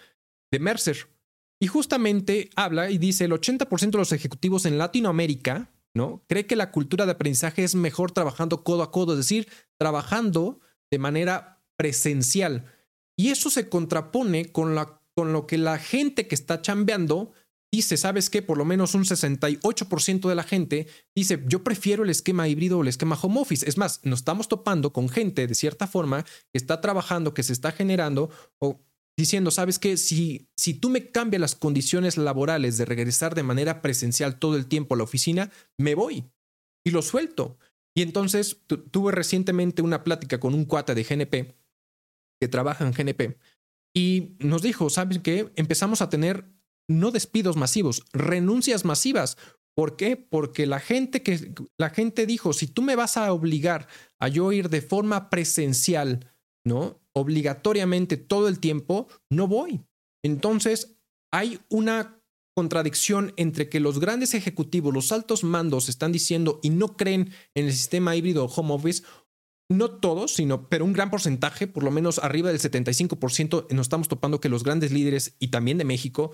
de 0.52 0.58
Mercer. 0.58 1.08
Y 1.58 1.68
justamente 1.68 2.50
habla 2.54 2.90
y 2.90 2.98
dice 2.98 3.24
el 3.24 3.32
80% 3.32 3.92
de 3.92 3.96
los 3.96 4.12
ejecutivos 4.12 4.66
en 4.66 4.76
Latinoamérica, 4.76 5.72
¿no? 5.94 6.22
Cree 6.28 6.44
que 6.44 6.54
la 6.54 6.70
cultura 6.70 7.06
de 7.06 7.12
aprendizaje 7.12 7.64
es 7.64 7.76
mejor 7.76 8.12
trabajando 8.12 8.62
codo 8.62 8.82
a 8.82 8.90
codo, 8.90 9.12
es 9.12 9.20
decir, 9.20 9.48
trabajando 9.78 10.60
de 10.90 10.98
manera 10.98 11.64
presencial. 11.76 12.66
Y 13.16 13.30
eso 13.30 13.48
se 13.48 13.70
contrapone 13.70 14.52
con, 14.52 14.74
la, 14.74 15.00
con 15.14 15.32
lo 15.32 15.46
que 15.46 15.56
la 15.56 15.78
gente 15.78 16.28
que 16.28 16.34
está 16.34 16.60
chambeando 16.60 17.32
dice, 17.76 17.96
¿sabes 17.96 18.30
qué? 18.30 18.42
Por 18.42 18.58
lo 18.58 18.64
menos 18.64 18.94
un 18.94 19.04
68% 19.04 20.28
de 20.28 20.34
la 20.34 20.42
gente 20.42 20.86
dice, 21.14 21.42
yo 21.46 21.64
prefiero 21.64 22.04
el 22.04 22.10
esquema 22.10 22.48
híbrido 22.48 22.78
o 22.78 22.82
el 22.82 22.88
esquema 22.88 23.18
home 23.20 23.40
office. 23.40 23.68
Es 23.68 23.78
más, 23.78 24.00
nos 24.04 24.20
estamos 24.20 24.48
topando 24.48 24.92
con 24.92 25.08
gente 25.08 25.46
de 25.46 25.54
cierta 25.54 25.86
forma 25.86 26.24
que 26.24 26.58
está 26.58 26.80
trabajando, 26.80 27.34
que 27.34 27.42
se 27.42 27.52
está 27.52 27.72
generando 27.72 28.30
o 28.58 28.80
diciendo, 29.16 29.50
¿sabes 29.50 29.78
qué? 29.78 29.96
Si, 29.96 30.48
si 30.56 30.74
tú 30.74 30.90
me 30.90 31.10
cambias 31.10 31.40
las 31.40 31.54
condiciones 31.54 32.16
laborales 32.16 32.76
de 32.78 32.84
regresar 32.84 33.34
de 33.34 33.42
manera 33.42 33.82
presencial 33.82 34.38
todo 34.38 34.56
el 34.56 34.66
tiempo 34.66 34.94
a 34.94 34.98
la 34.98 35.04
oficina, 35.04 35.50
me 35.78 35.94
voy 35.94 36.24
y 36.84 36.90
lo 36.90 37.02
suelto. 37.02 37.58
Y 37.96 38.02
entonces 38.02 38.60
tuve 38.90 39.12
recientemente 39.12 39.82
una 39.82 40.02
plática 40.02 40.40
con 40.40 40.54
un 40.54 40.64
cuate 40.64 40.94
de 40.94 41.04
GNP 41.04 41.56
que 42.40 42.48
trabaja 42.48 42.84
en 42.84 42.92
GNP 42.92 43.38
y 43.96 44.36
nos 44.40 44.62
dijo, 44.62 44.90
¿sabes 44.90 45.20
qué? 45.20 45.52
Empezamos 45.54 46.02
a 46.02 46.08
tener 46.08 46.52
no 46.88 47.10
despidos 47.10 47.56
masivos, 47.56 48.04
renuncias 48.12 48.84
masivas. 48.84 49.36
¿Por 49.76 49.96
qué? 49.96 50.16
Porque 50.16 50.66
la 50.66 50.78
gente 50.78 51.22
que 51.22 51.52
la 51.78 51.90
gente 51.90 52.26
dijo, 52.26 52.52
si 52.52 52.66
tú 52.66 52.82
me 52.82 52.96
vas 52.96 53.16
a 53.16 53.32
obligar 53.32 53.88
a 54.20 54.28
yo 54.28 54.52
ir 54.52 54.68
de 54.70 54.82
forma 54.82 55.30
presencial, 55.30 56.32
¿no? 56.64 57.00
Obligatoriamente 57.12 58.16
todo 58.16 58.48
el 58.48 58.60
tiempo, 58.60 59.08
no 59.30 59.48
voy. 59.48 59.80
Entonces, 60.24 60.96
hay 61.32 61.60
una 61.68 62.20
contradicción 62.54 63.32
entre 63.36 63.68
que 63.68 63.80
los 63.80 63.98
grandes 63.98 64.34
ejecutivos, 64.34 64.94
los 64.94 65.10
altos 65.10 65.42
mandos 65.42 65.88
están 65.88 66.12
diciendo 66.12 66.60
y 66.62 66.70
no 66.70 66.96
creen 66.96 67.32
en 67.54 67.66
el 67.66 67.72
sistema 67.72 68.14
híbrido 68.14 68.46
home 68.46 68.74
office, 68.74 69.02
no 69.68 69.90
todos, 69.90 70.34
sino, 70.34 70.68
pero 70.68 70.84
un 70.84 70.92
gran 70.92 71.10
porcentaje, 71.10 71.66
por 71.66 71.82
lo 71.82 71.90
menos 71.90 72.18
arriba 72.18 72.50
del 72.50 72.60
75%, 72.60 73.66
nos 73.70 73.86
estamos 73.86 74.08
topando 74.08 74.40
que 74.40 74.48
los 74.48 74.62
grandes 74.62 74.92
líderes 74.92 75.36
y 75.40 75.48
también 75.48 75.78
de 75.78 75.84
México 75.84 76.32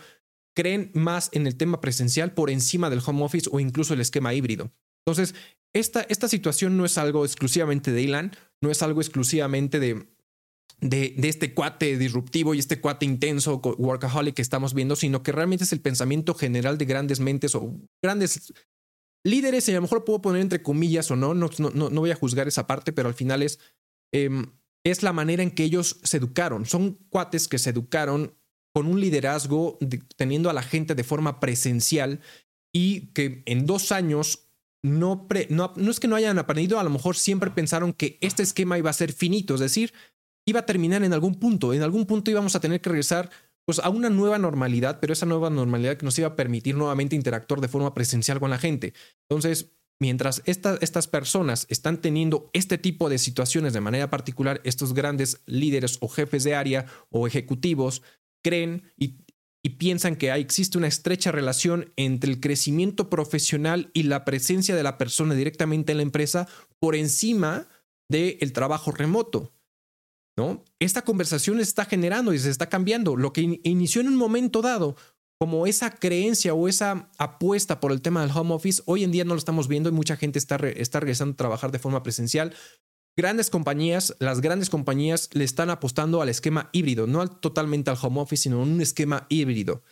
creen 0.54 0.90
más 0.94 1.30
en 1.32 1.46
el 1.46 1.56
tema 1.56 1.80
presencial 1.80 2.32
por 2.32 2.50
encima 2.50 2.90
del 2.90 3.02
home 3.04 3.24
office 3.24 3.48
o 3.52 3.60
incluso 3.60 3.94
el 3.94 4.00
esquema 4.00 4.34
híbrido. 4.34 4.72
Entonces, 5.06 5.34
esta, 5.72 6.02
esta 6.02 6.28
situación 6.28 6.76
no 6.76 6.84
es 6.84 6.98
algo 6.98 7.24
exclusivamente 7.24 7.92
de 7.92 8.02
Ilan, 8.02 8.32
no 8.60 8.70
es 8.70 8.82
algo 8.82 9.00
exclusivamente 9.00 9.78
de, 9.78 10.08
de, 10.80 11.14
de, 11.16 11.28
este 11.28 11.54
cuate 11.54 11.96
disruptivo 11.96 12.54
y 12.54 12.58
este 12.58 12.80
cuate 12.80 13.06
intenso, 13.06 13.60
workaholic 13.78 14.34
que 14.34 14.42
estamos 14.42 14.74
viendo, 14.74 14.96
sino 14.96 15.22
que 15.22 15.32
realmente 15.32 15.64
es 15.64 15.72
el 15.72 15.80
pensamiento 15.80 16.34
general 16.34 16.76
de 16.78 16.84
grandes 16.84 17.20
mentes 17.20 17.54
o 17.54 17.74
grandes 18.02 18.52
líderes, 19.24 19.68
y 19.68 19.72
a 19.72 19.76
lo 19.76 19.82
mejor 19.82 20.04
puedo 20.04 20.22
poner 20.22 20.42
entre 20.42 20.62
comillas 20.62 21.10
o 21.10 21.16
no, 21.16 21.34
no, 21.34 21.50
no, 21.58 21.70
no 21.70 22.00
voy 22.00 22.10
a 22.10 22.16
juzgar 22.16 22.48
esa 22.48 22.66
parte, 22.66 22.92
pero 22.92 23.08
al 23.08 23.14
final 23.14 23.42
es, 23.42 23.58
em, 24.12 24.46
es 24.84 25.02
la 25.02 25.12
manera 25.12 25.42
en 25.42 25.50
que 25.50 25.64
ellos 25.64 26.00
se 26.02 26.16
educaron. 26.16 26.66
Son 26.66 26.94
cuates 27.10 27.46
que 27.48 27.58
se 27.58 27.70
educaron 27.70 28.34
con 28.72 28.86
un 28.86 29.00
liderazgo 29.00 29.78
teniendo 30.16 30.50
a 30.50 30.52
la 30.52 30.62
gente 30.62 30.94
de 30.94 31.04
forma 31.04 31.40
presencial 31.40 32.20
y 32.72 33.08
que 33.12 33.42
en 33.46 33.66
dos 33.66 33.92
años 33.92 34.50
no, 34.82 35.26
no, 35.48 35.72
no, 35.76 35.90
es 35.90 36.00
que 36.00 36.08
no 36.08 36.16
hayan 36.16 36.38
aprendido, 36.38 36.78
a 36.78 36.84
lo 36.84 36.90
mejor 36.90 37.16
siempre 37.16 37.50
pensaron 37.50 37.92
que 37.92 38.18
este 38.20 38.42
esquema 38.42 38.78
iba 38.78 38.90
a 38.90 38.94
ser 38.94 39.12
finito, 39.12 39.54
es 39.54 39.60
decir, 39.60 39.92
iba 40.46 40.60
a 40.60 40.66
terminar 40.66 41.02
en 41.02 41.12
algún 41.12 41.34
punto, 41.34 41.74
en 41.74 41.82
algún 41.82 42.06
punto 42.06 42.30
íbamos 42.30 42.54
a 42.54 42.60
tener 42.60 42.80
que 42.80 42.90
regresar 42.90 43.30
pues 43.66 43.78
a 43.78 43.90
una 43.90 44.08
nueva 44.08 44.38
normalidad, 44.38 44.98
pero 45.00 45.12
esa 45.12 45.26
nueva 45.26 45.50
normalidad 45.50 45.96
que 45.96 46.04
nos 46.06 46.18
iba 46.18 46.28
a 46.28 46.36
permitir 46.36 46.76
nuevamente 46.76 47.14
interactuar 47.14 47.60
de 47.60 47.68
forma 47.68 47.94
presencial 47.94 48.40
con 48.40 48.50
la 48.50 48.58
gente. 48.58 48.94
Entonces, 49.28 49.72
mientras 50.00 50.42
estas 50.46 51.06
personas 51.08 51.66
están 51.68 52.00
teniendo 52.00 52.50
este 52.52 52.78
tipo 52.78 53.08
de 53.08 53.18
situaciones 53.18 53.72
de 53.72 53.80
manera 53.80 54.10
particular, 54.10 54.60
estos 54.64 54.94
grandes 54.94 55.42
líderes 55.46 55.98
o 56.00 56.08
jefes 56.08 56.42
de 56.42 56.54
área 56.54 56.86
o 57.10 57.26
ejecutivos 57.26 58.02
creen 58.42 58.92
y, 58.96 59.18
piensan 59.78 60.16
que 60.16 60.32
existe 60.32 60.78
una 60.78 60.88
estrecha 60.88 61.32
relación 61.32 61.92
entre 61.96 62.30
el 62.30 62.40
crecimiento 62.40 63.10
profesional 63.10 63.90
y 63.92 64.04
la 64.04 64.24
presencia 64.24 64.74
de 64.74 64.82
la 64.82 64.96
persona 64.96 65.34
directamente 65.34 65.92
en 65.92 65.98
la 65.98 66.02
empresa 66.02 66.48
por 66.78 66.96
encima 66.96 67.68
del 68.08 68.52
trabajo 68.52 68.90
remoto. 68.90 69.52
¿no? 70.36 70.64
Esta 70.78 71.02
conversación 71.02 71.60
está 71.60 71.84
generando 71.84 72.32
y 72.32 72.38
se 72.38 72.50
está 72.50 72.68
cambiando. 72.70 73.16
Lo 73.16 73.32
que 73.32 73.60
inició 73.62 74.00
en 74.00 74.08
un 74.08 74.16
momento 74.16 74.62
dado 74.62 74.96
como 75.38 75.66
esa 75.66 75.90
creencia 75.90 76.52
o 76.52 76.68
esa 76.68 77.10
apuesta 77.18 77.80
por 77.80 77.92
el 77.92 78.02
tema 78.02 78.20
del 78.20 78.36
home 78.36 78.54
office, 78.54 78.82
hoy 78.86 79.04
en 79.04 79.12
día 79.12 79.24
no 79.24 79.34
lo 79.34 79.38
estamos 79.38 79.68
viendo 79.68 79.88
y 79.88 79.92
mucha 79.92 80.16
gente 80.16 80.38
está, 80.38 80.56
está 80.56 81.00
regresando 81.00 81.32
a 81.32 81.36
trabajar 81.36 81.70
de 81.70 81.78
forma 81.78 82.02
presencial 82.02 82.54
grandes 83.20 83.50
compañías, 83.50 84.16
las 84.18 84.40
grandes 84.40 84.70
compañías 84.70 85.28
le 85.32 85.44
están 85.44 85.68
apostando 85.68 86.22
al 86.22 86.30
esquema 86.30 86.70
híbrido, 86.72 87.06
no 87.06 87.28
totalmente 87.28 87.90
al 87.90 87.98
home 88.00 88.20
office, 88.20 88.44
sino 88.44 88.62
un 88.62 88.80
esquema 88.80 89.26
híbrido, 89.28 89.82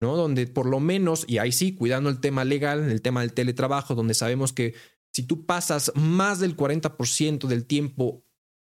¿no? 0.00 0.16
Donde 0.16 0.46
por 0.46 0.66
lo 0.66 0.80
menos, 0.80 1.24
y 1.28 1.38
ahí 1.38 1.52
sí, 1.52 1.74
cuidando 1.74 2.08
el 2.08 2.20
tema 2.20 2.44
legal, 2.44 2.90
el 2.90 3.02
tema 3.02 3.20
del 3.20 3.34
teletrabajo, 3.34 3.94
donde 3.94 4.14
sabemos 4.14 4.52
que 4.52 4.74
si 5.12 5.22
tú 5.22 5.44
pasas 5.44 5.92
más 5.94 6.40
del 6.40 6.56
40% 6.56 7.46
del 7.46 7.66
tiempo 7.66 8.24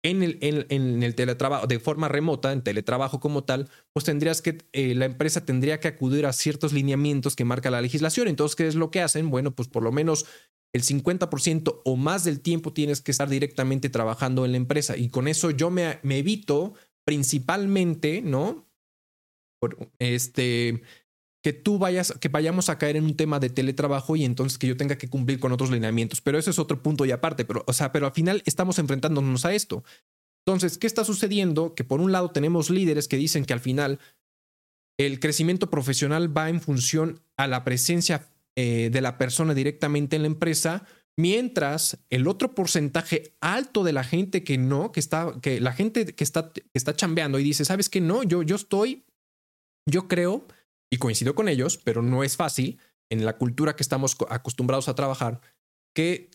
en 0.03 0.23
el, 0.23 0.39
en, 0.41 1.03
el, 1.03 1.15
teletrabajo, 1.15 1.67
de 1.67 1.79
forma 1.79 2.09
remota, 2.09 2.53
en 2.53 2.63
teletrabajo 2.63 3.21
como 3.21 3.45
tal, 3.45 3.69
pues 3.93 4.05
tendrías 4.05 4.41
que, 4.41 4.59
eh, 4.73 4.95
la 4.95 5.05
empresa 5.05 5.45
tendría 5.45 5.79
que 5.79 5.89
acudir 5.89 6.27
a 6.27 6.33
ciertos 6.33 6.73
lineamientos 6.73 7.37
que 7.37 7.45
marca 7.45 7.71
la 7.71 7.83
legislación. 7.83 8.29
Entonces, 8.29 8.57
¿qué 8.57 8.67
es 8.67 8.75
lo 8.75 8.91
que 8.91 9.03
hacen? 9.03 9.31
Bueno, 9.31 9.51
pues 9.51 9.69
por 9.69 9.83
lo 9.83 9.93
menos 9.93 10.27
el 10.73 10.83
50% 10.83 11.83
o 11.85 11.97
más 11.97 12.25
del 12.25 12.41
tiempo 12.41 12.73
tienes 12.73 13.01
que 13.01 13.11
estar 13.11 13.29
directamente 13.29 13.89
trabajando 13.91 14.45
en 14.45 14.53
la 14.53 14.57
empresa. 14.57 14.97
Y 14.97 15.09
con 15.09 15.29
eso 15.29 15.51
yo 15.51 15.71
me, 15.71 15.99
evito 16.03 16.75
principalmente, 17.05 18.23
¿no? 18.23 18.67
este, 19.99 20.83
que 21.43 21.53
tú 21.53 21.79
vayas, 21.79 22.13
que 22.21 22.29
vayamos 22.29 22.69
a 22.69 22.79
caer 22.79 22.97
en 22.97 23.05
un 23.05 23.17
tema 23.17 23.41
de 23.41 23.51
teletrabajo 23.51 24.17
y 24.17 24.25
entonces 24.25 24.59
que 24.59 24.67
yo 24.67 24.77
tenga 24.77 24.97
que 24.97 25.09
cumplir 25.09 25.41
con 25.41 25.53
otros 25.53 25.71
lineamientos. 25.71 26.21
Pero 26.21 26.39
eso 26.39 26.51
es 26.51 26.59
otro 26.59 26.83
punto 26.83 27.05
y 27.05 27.11
aparte. 27.11 27.45
Pero, 27.45 27.65
o 27.67 27.73
sea, 27.73 27.93
pero 27.93 28.07
al 28.07 28.13
final 28.13 28.43
estamos 28.47 28.79
enfrentándonos 28.79 29.45
a 29.45 29.55
esto. 29.55 29.85
Entonces, 30.47 30.79
¿qué 30.79 30.87
está 30.87 31.05
sucediendo? 31.05 31.75
Que 31.75 31.85
por 31.85 32.01
un 32.01 32.13
lado 32.13 32.31
tenemos 32.31 32.71
líderes 32.71 33.09
que 33.09 33.17
dicen 33.17 33.45
que 33.45 33.53
al 33.53 33.61
final 33.61 33.99
el 34.99 35.19
crecimiento 35.19 35.71
profesional 35.71 36.37
va 36.37 36.49
en 36.49 36.61
función 36.61 37.21
a 37.37 37.47
la 37.47 37.65
presencia 37.65 38.29
eh, 38.57 38.91
de 38.93 39.01
la 39.01 39.19
persona 39.19 39.55
directamente 39.55 40.17
en 40.17 40.23
la 40.23 40.29
empresa, 40.29 40.85
mientras 41.17 41.99
el 42.11 42.27
otro 42.27 42.55
porcentaje 42.55 43.37
alto 43.41 43.85
de 43.85 43.93
la 43.93 44.05
gente 44.05 44.43
que 44.43 44.59
no, 44.59 44.93
que 44.93 45.01
está, 45.01 45.35
que 45.41 45.61
la 45.61 45.73
gente 45.73 46.07
que 46.07 46.25
está, 46.25 46.53
que 46.53 46.65
está 46.75 46.95
chambeando 46.95 47.39
y 47.39 47.45
dice, 47.45 47.65
¿sabes 47.65 47.89
qué? 47.89 48.01
No, 48.01 48.23
yo, 48.23 48.43
yo 48.43 48.57
estoy, 48.57 49.05
yo 49.89 50.09
creo, 50.09 50.47
y 50.93 50.99
coincido 50.99 51.35
con 51.35 51.49
ellos, 51.49 51.79
pero 51.79 52.03
no 52.03 52.25
es 52.25 52.37
fácil 52.37 52.79
en 53.11 53.25
la 53.25 53.37
cultura 53.37 53.77
que 53.77 53.83
estamos 53.83 54.17
acostumbrados 54.29 54.89
a 54.89 54.95
trabajar, 54.95 55.41
que 55.95 56.31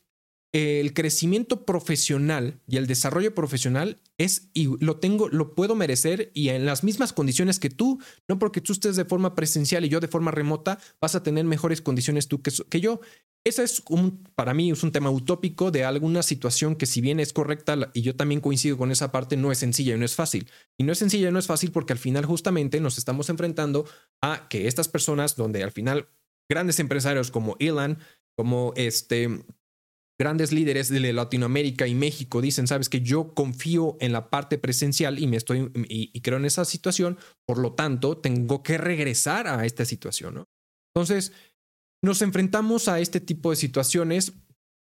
el 0.55 0.93
crecimiento 0.93 1.65
profesional 1.65 2.61
y 2.65 2.77
el 2.77 2.87
desarrollo 2.87 3.35
profesional 3.35 3.99
es 4.17 4.47
y 4.53 4.69
lo 4.79 4.95
tengo, 4.95 5.27
lo 5.27 5.53
puedo 5.53 5.75
merecer 5.75 6.31
y 6.33 6.47
en 6.47 6.65
las 6.65 6.81
mismas 6.81 7.11
condiciones 7.11 7.59
que 7.59 7.69
tú, 7.69 7.99
no 8.29 8.39
porque 8.39 8.61
tú 8.61 8.71
estés 8.71 8.95
de 8.95 9.03
forma 9.03 9.35
presencial 9.35 9.83
y 9.83 9.89
yo 9.89 9.99
de 9.99 10.07
forma 10.07 10.31
remota, 10.31 10.79
vas 11.01 11.13
a 11.13 11.23
tener 11.23 11.43
mejores 11.43 11.81
condiciones 11.81 12.29
tú 12.29 12.41
que, 12.41 12.53
que 12.69 12.79
yo. 12.79 13.01
Ese 13.43 13.63
es 13.63 13.83
un, 13.89 14.23
para 14.33 14.53
mí 14.53 14.71
es 14.71 14.81
un 14.81 14.93
tema 14.93 15.11
utópico 15.11 15.71
de 15.71 15.83
alguna 15.83 16.23
situación 16.23 16.77
que 16.77 16.85
si 16.85 17.01
bien 17.01 17.19
es 17.19 17.33
correcta 17.33 17.91
y 17.93 18.01
yo 18.01 18.15
también 18.15 18.39
coincido 18.39 18.77
con 18.77 18.93
esa 18.93 19.11
parte, 19.11 19.35
no 19.35 19.51
es 19.51 19.57
sencilla 19.57 19.95
y 19.95 19.99
no 19.99 20.05
es 20.05 20.15
fácil. 20.15 20.49
Y 20.77 20.85
no 20.85 20.93
es 20.93 20.99
sencilla 20.99 21.27
y 21.27 21.31
no 21.33 21.39
es 21.39 21.47
fácil 21.47 21.73
porque 21.73 21.91
al 21.91 21.99
final 21.99 22.23
justamente 22.23 22.79
nos 22.79 22.97
estamos 22.97 23.27
enfrentando 23.29 23.85
a 24.21 24.47
que 24.47 24.67
estas 24.67 24.87
personas, 24.87 25.35
donde 25.35 25.63
al 25.63 25.71
final 25.71 26.07
grandes 26.49 26.79
empresarios 26.79 27.29
como 27.29 27.57
Elon, 27.59 27.99
como 28.37 28.71
este, 28.77 29.43
grandes 30.17 30.51
líderes 30.51 30.89
de 30.89 31.13
Latinoamérica 31.13 31.87
y 31.87 31.95
México 31.95 32.41
dicen, 32.41 32.67
sabes 32.67 32.89
que 32.89 33.01
yo 33.01 33.33
confío 33.33 33.97
en 33.99 34.13
la 34.13 34.29
parte 34.29 34.57
presencial 34.57 35.19
y 35.19 35.27
me 35.27 35.37
estoy 35.37 35.71
y, 35.89 36.21
creo 36.21 36.37
en 36.37 36.45
esa 36.45 36.65
situación, 36.65 37.17
por 37.45 37.57
lo 37.57 37.73
tanto, 37.73 38.17
tengo 38.17 38.63
que 38.63 38.77
regresar 38.77 39.47
a 39.47 39.65
esta 39.65 39.85
situación, 39.85 40.35
¿no? 40.35 40.49
Entonces, 40.93 41.33
nos 42.01 42.21
enfrentamos 42.21 42.87
a 42.87 42.99
este 42.99 43.19
tipo 43.19 43.49
de 43.49 43.57
situaciones. 43.57 44.33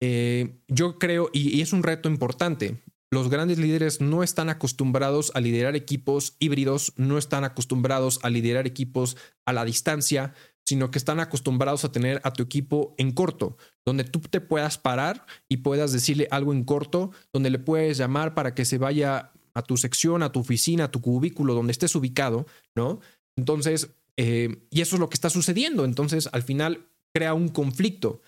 Eh, 0.01 0.59
yo 0.67 0.97
creo, 0.97 1.29
y, 1.31 1.61
es 1.61 1.73
un 1.73 1.83
reto 1.83 2.09
importante, 2.09 2.81
los 3.13 3.29
grandes 3.29 3.59
líderes 3.59 3.99
no 3.99 4.23
están 4.23 4.49
acostumbrados 4.49 5.31
a 5.35 5.41
liderar 5.41 5.75
equipos 5.75 6.37
híbridos, 6.39 6.93
no 6.95 7.17
están 7.17 7.43
acostumbrados 7.43 8.19
a 8.23 8.29
liderar 8.29 8.65
equipos 8.65 9.17
a 9.45 9.53
la 9.53 9.65
distancia, 9.65 10.33
sino 10.71 10.89
que 10.89 10.99
están 10.99 11.19
acostumbrados 11.19 11.83
a 11.83 11.91
tener 11.91 12.21
a 12.23 12.31
tu 12.31 12.43
equipo 12.43 12.95
en 12.97 13.11
corto, 13.11 13.57
donde 13.85 14.05
tú 14.05 14.21
te 14.21 14.39
puedas 14.39 14.77
parar 14.77 15.25
y 15.49 15.57
puedas 15.57 15.91
decirle 15.91 16.29
algo 16.31 16.53
en 16.53 16.63
corto, 16.63 17.11
donde 17.33 17.49
le 17.49 17.59
puedes 17.59 17.97
llamar 17.97 18.33
para 18.33 18.55
que 18.55 18.63
se 18.63 18.77
vaya 18.77 19.33
a 19.53 19.63
tu 19.63 19.75
sección, 19.75 20.23
a 20.23 20.31
tu 20.31 20.39
oficina, 20.39 20.85
a 20.85 20.89
tu 20.89 21.01
cubículo, 21.01 21.55
donde 21.55 21.73
estés 21.73 21.93
ubicado, 21.93 22.45
¿no? 22.73 23.01
Entonces, 23.35 23.89
eh, 24.15 24.65
y 24.69 24.79
eso 24.79 24.95
es 24.95 25.01
lo 25.01 25.09
que 25.09 25.15
está 25.15 25.29
sucediendo. 25.29 25.83
Entonces, 25.83 26.29
al 26.31 26.41
final, 26.41 26.87
crea 27.13 27.33
un 27.33 27.49
conflicto. 27.49 28.21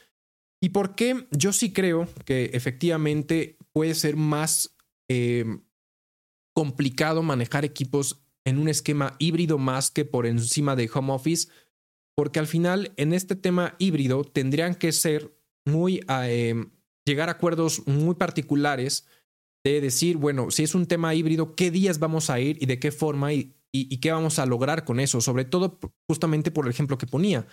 ¿Y 0.62 0.72
por 0.72 0.96
qué? 0.96 1.26
Yo 1.32 1.54
sí 1.54 1.72
creo 1.72 2.10
que 2.26 2.52
efectivamente 2.54 3.58
puede 3.72 3.96
ser 3.96 4.18
más 4.18 4.76
eh, 5.10 5.46
complicado 6.54 7.24
manejar 7.24 7.64
equipos 7.64 8.20
en 8.44 8.60
un 8.60 8.68
esquema 8.68 9.16
híbrido 9.18 9.58
más 9.58 9.92
que 9.92 10.04
por 10.04 10.26
encima 10.26 10.76
de 10.76 10.90
home 10.94 11.14
office, 11.14 11.48
porque 12.16 12.40
al 12.40 12.48
final 12.48 12.94
en 12.98 13.14
este 13.14 13.36
tema 13.36 13.76
híbrido 13.80 14.24
tendrían 14.24 14.76
que 14.76 14.92
ser 14.92 15.36
muy, 15.66 16.02
eh, 16.08 16.56
llegar 17.06 17.30
a 17.30 17.34
acuerdos 17.34 17.88
muy 17.88 18.16
particulares 18.16 19.08
de 19.66 19.82
decir, 19.82 20.18
bueno, 20.18 20.52
si 20.52 20.64
es 20.64 20.76
un 20.76 20.86
tema 20.86 21.16
híbrido, 21.16 21.56
¿qué 21.56 21.72
días 21.72 22.00
vamos 22.00 22.30
a 22.30 22.40
ir 22.40 22.62
y 22.62 22.66
de 22.66 22.80
qué 22.80 22.92
forma 22.92 23.34
y, 23.34 23.56
y, 23.72 23.98
qué 23.98 24.12
vamos 24.12 24.38
a 24.40 24.46
lograr 24.46 24.84
con 24.84 25.00
eso? 25.00 25.22
Sobre 25.22 25.46
todo 25.46 25.80
justamente 26.08 26.52
por 26.52 26.66
el 26.66 26.72
ejemplo 26.72 26.98
que 26.98 27.08
ponía. 27.08 27.48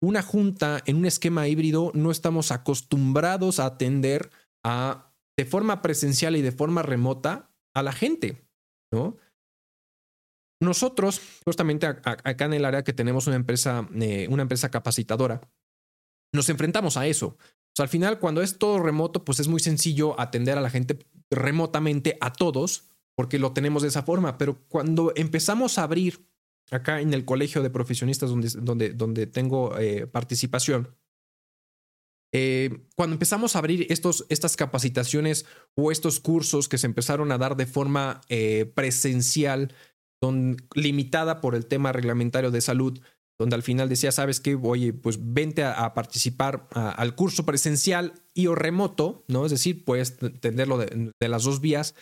Una 0.00 0.22
junta 0.22 0.80
en 0.86 0.96
un 0.96 1.06
esquema 1.06 1.48
híbrido 1.48 1.90
no 1.94 2.12
estamos 2.12 2.52
acostumbrados 2.52 3.58
a 3.58 3.66
atender 3.66 4.30
a, 4.64 5.12
de 5.36 5.44
forma 5.44 5.82
presencial 5.82 6.36
y 6.36 6.42
de 6.42 6.52
forma 6.52 6.82
remota 6.82 7.50
a 7.74 7.82
la 7.82 7.92
gente, 7.92 8.48
¿no? 8.92 9.16
Nosotros, 10.60 11.20
justamente 11.44 11.86
acá 11.86 12.44
en 12.44 12.54
el 12.54 12.64
área 12.64 12.82
que 12.82 12.92
tenemos 12.92 13.26
una 13.26 13.36
empresa, 13.36 13.88
eh, 13.94 14.26
una 14.28 14.42
empresa 14.42 14.70
capacitadora, 14.70 15.40
nos 16.32 16.48
enfrentamos 16.48 16.96
a 16.96 17.06
eso. 17.06 17.36
Al 17.78 17.88
final, 17.88 18.18
cuando 18.18 18.42
es 18.42 18.58
todo 18.58 18.80
remoto, 18.80 19.24
pues 19.24 19.38
es 19.38 19.46
muy 19.46 19.60
sencillo 19.60 20.18
atender 20.18 20.58
a 20.58 20.60
la 20.60 20.68
gente 20.68 20.98
remotamente 21.30 22.18
a 22.20 22.32
todos, 22.32 22.88
porque 23.16 23.38
lo 23.38 23.52
tenemos 23.52 23.82
de 23.82 23.88
esa 23.88 24.02
forma. 24.02 24.36
Pero 24.36 24.58
cuando 24.66 25.12
empezamos 25.14 25.78
a 25.78 25.84
abrir 25.84 26.26
acá 26.72 27.00
en 27.00 27.14
el 27.14 27.24
colegio 27.24 27.62
de 27.62 27.70
profesionistas 27.70 28.30
donde, 28.30 28.48
donde, 28.60 28.90
donde 28.90 29.26
tengo 29.28 29.78
eh, 29.78 30.08
participación, 30.08 30.96
eh, 32.32 32.84
cuando 32.96 33.14
empezamos 33.14 33.54
a 33.54 33.60
abrir 33.60 33.86
estos, 33.90 34.26
estas 34.28 34.56
capacitaciones 34.56 35.46
o 35.76 35.92
estos 35.92 36.18
cursos 36.18 36.68
que 36.68 36.78
se 36.78 36.86
empezaron 36.86 37.30
a 37.30 37.38
dar 37.38 37.56
de 37.56 37.66
forma 37.66 38.20
presencial 38.74 39.72
son 40.22 40.56
limitada 40.74 41.40
por 41.40 41.54
el 41.54 41.66
tema 41.66 41.92
reglamentario 41.92 42.50
de 42.50 42.60
salud, 42.60 43.00
donde 43.38 43.54
al 43.54 43.62
final 43.62 43.88
decía, 43.88 44.10
sabes 44.10 44.40
qué, 44.40 44.58
oye, 44.60 44.92
pues 44.92 45.18
vente 45.20 45.62
a, 45.64 45.94
participar 45.94 46.68
al 46.72 47.14
curso 47.14 47.46
presencial 47.46 48.14
y 48.34 48.48
o 48.48 48.54
remoto, 48.54 49.24
¿no? 49.28 49.44
Es 49.44 49.52
decir, 49.52 49.84
puedes 49.84 50.16
tenerlo 50.40 50.78
de, 50.78 51.12
las 51.20 51.44
dos 51.44 51.60
vías. 51.60 51.94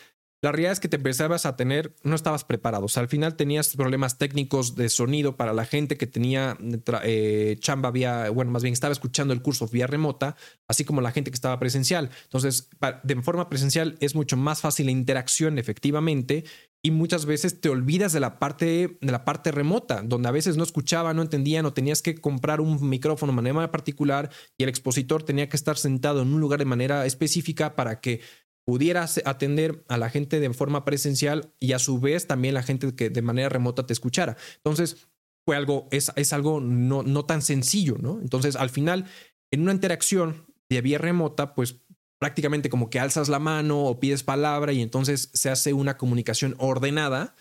La 0.43 0.51
realidad 0.51 0.71
es 0.71 0.79
que 0.79 0.87
te 0.87 0.97
empezabas 0.97 1.45
a 1.45 1.55
tener, 1.55 1.95
no 2.03 2.15
estabas 2.15 2.43
preparado. 2.43 2.85
O 2.85 2.89
sea, 2.89 3.01
al 3.01 3.09
final 3.09 3.35
tenías 3.35 3.75
problemas 3.75 4.17
técnicos 4.17 4.75
de 4.75 4.89
sonido 4.89 5.35
para 5.35 5.53
la 5.53 5.65
gente 5.65 5.97
que 5.97 6.05
tenía 6.07 6.57
eh, 7.03 7.57
chamba 7.59 7.91
vía, 7.91 8.29
bueno, 8.29 8.51
más 8.51 8.63
bien 8.63 8.73
estaba 8.73 8.91
escuchando 8.91 9.33
el 9.33 9.41
curso 9.41 9.67
vía 9.67 9.87
remota, 9.87 10.35
así 10.67 10.85
como 10.85 11.01
la 11.01 11.11
gente 11.11 11.29
que 11.29 11.35
estaba 11.35 11.59
presencial. 11.59 12.09
Entonces, 12.23 12.69
de 13.03 13.21
forma 13.21 13.49
presencial 13.49 13.95
es 13.99 14.15
mucho 14.15 14.37
más 14.37 14.61
fácil 14.61 14.87
la 14.87 14.91
interacción 14.91 15.59
efectivamente 15.59 16.45
y 16.87 16.91
muchas 16.91 17.25
veces 17.25 17.59
te 17.59 17.67
olvidas 17.67 18.13
de 18.13 18.21
la 18.21 18.39
parte 18.39 18.97
de 19.01 19.11
la 19.11 19.25
parte 19.25 19.51
remota, 19.51 20.01
donde 20.03 20.29
a 20.29 20.31
veces 20.31 20.55
no 20.55 20.63
escuchaba, 20.63 21.13
no 21.13 21.21
entendía, 21.21 21.61
no 21.61 21.73
tenías 21.73 22.01
que 22.01 22.15
comprar 22.15 22.61
un 22.61 22.87
micrófono 22.87 23.33
de 23.33 23.35
manera 23.35 23.71
particular 23.71 24.31
y 24.57 24.63
el 24.63 24.69
expositor 24.69 25.21
tenía 25.21 25.49
que 25.49 25.57
estar 25.57 25.77
sentado 25.77 26.21
en 26.21 26.33
un 26.33 26.39
lugar 26.39 26.59
de 26.59 26.65
manera 26.65 27.05
específica 27.05 27.75
para 27.75 27.99
que 27.99 28.21
pudieras 28.65 29.21
atender 29.25 29.83
a 29.89 29.97
la 29.97 30.09
gente 30.09 30.39
de 30.39 30.53
forma 30.53 30.85
presencial 30.85 31.53
y 31.59 31.73
a 31.73 31.79
su 31.79 31.99
vez 31.99 32.25
también 32.25 32.53
la 32.53 32.63
gente 32.63 32.95
que 32.95 33.09
de 33.09 33.21
manera 33.21 33.49
remota 33.49 33.85
te 33.85 33.91
escuchara. 33.91 34.37
Entonces, 34.55 35.09
fue 35.45 35.57
algo, 35.57 35.89
es, 35.91 36.13
es 36.15 36.31
algo 36.31 36.61
no, 36.61 37.03
no 37.03 37.25
tan 37.25 37.41
sencillo, 37.41 37.97
¿no? 37.99 38.21
Entonces, 38.21 38.55
al 38.55 38.69
final, 38.69 39.07
en 39.51 39.61
una 39.61 39.73
interacción 39.73 40.45
de 40.69 40.79
vía 40.79 40.99
remota, 40.99 41.53
pues 41.53 41.81
prácticamente 42.19 42.69
como 42.69 42.89
que 42.89 42.99
alzas 42.99 43.29
la 43.29 43.39
mano 43.39 43.83
o 43.83 43.99
pides 43.99 44.23
palabra 44.23 44.73
y 44.73 44.81
entonces 44.81 45.29
se 45.33 45.49
hace 45.49 45.73
una 45.73 45.97
comunicación 45.97 46.55
ordenada, 46.57 47.35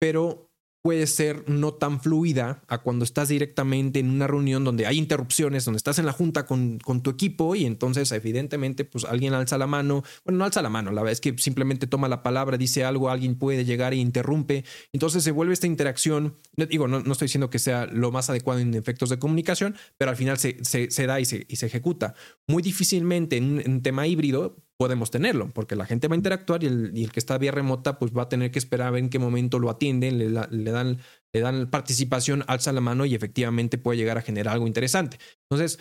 pero 0.00 0.49
puede 0.82 1.06
ser 1.06 1.48
no 1.48 1.74
tan 1.74 2.00
fluida 2.00 2.62
a 2.68 2.78
cuando 2.78 3.04
estás 3.04 3.28
directamente 3.28 4.00
en 4.00 4.10
una 4.10 4.26
reunión 4.26 4.64
donde 4.64 4.86
hay 4.86 4.98
interrupciones, 4.98 5.64
donde 5.64 5.76
estás 5.76 5.98
en 5.98 6.06
la 6.06 6.12
junta 6.12 6.46
con, 6.46 6.78
con, 6.78 7.02
tu 7.02 7.10
equipo 7.10 7.54
y 7.54 7.64
entonces 7.64 8.10
evidentemente 8.12 8.84
pues 8.84 9.04
alguien 9.04 9.34
alza 9.34 9.58
la 9.58 9.66
mano, 9.66 10.02
bueno, 10.24 10.38
no 10.38 10.44
alza 10.44 10.62
la 10.62 10.70
mano, 10.70 10.90
la 10.90 11.02
verdad 11.02 11.12
es 11.12 11.20
que 11.20 11.36
simplemente 11.38 11.86
toma 11.86 12.08
la 12.08 12.22
palabra, 12.22 12.56
dice 12.56 12.84
algo, 12.84 13.10
alguien 13.10 13.36
puede 13.36 13.64
llegar 13.64 13.92
e 13.92 13.96
interrumpe, 13.96 14.64
entonces 14.92 15.22
se 15.22 15.30
vuelve 15.30 15.52
esta 15.52 15.66
interacción, 15.66 16.36
digo, 16.56 16.88
no, 16.88 17.00
no 17.00 17.12
estoy 17.12 17.26
diciendo 17.26 17.50
que 17.50 17.58
sea 17.58 17.86
lo 17.86 18.10
más 18.10 18.30
adecuado 18.30 18.60
en 18.60 18.74
efectos 18.74 19.10
de 19.10 19.18
comunicación, 19.18 19.76
pero 19.98 20.10
al 20.10 20.16
final 20.16 20.38
se, 20.38 20.62
se, 20.64 20.90
se 20.90 21.06
da 21.06 21.20
y 21.20 21.24
se, 21.24 21.46
y 21.48 21.56
se 21.56 21.66
ejecuta. 21.66 22.14
Muy 22.46 22.62
difícilmente 22.62 23.36
en 23.36 23.62
un 23.66 23.82
tema 23.82 24.06
híbrido 24.06 24.56
podemos 24.80 25.10
tenerlo, 25.10 25.50
porque 25.50 25.76
la 25.76 25.84
gente 25.84 26.08
va 26.08 26.14
a 26.14 26.16
interactuar 26.16 26.64
y 26.64 26.66
el, 26.66 27.12
que 27.12 27.20
está 27.20 27.36
vía 27.36 27.52
remota 27.52 27.98
pues 27.98 28.16
va 28.16 28.22
a 28.22 28.28
tener 28.30 28.50
que 28.50 28.58
esperar 28.58 28.88
a 28.88 28.90
ver 28.92 29.02
en 29.04 29.10
qué 29.10 29.18
momento 29.18 29.58
lo 29.58 29.68
atienden, 29.68 30.16
le, 30.16 30.30
dan, 30.30 31.02
le 31.34 31.40
dan 31.40 31.68
participación, 31.68 32.44
alza 32.46 32.72
la 32.72 32.80
mano 32.80 33.04
y 33.04 33.14
efectivamente 33.14 33.76
puede 33.76 33.98
llegar 33.98 34.16
a 34.16 34.22
generar 34.22 34.54
algo 34.54 34.66
interesante. 34.66 35.18
Entonces, 35.50 35.78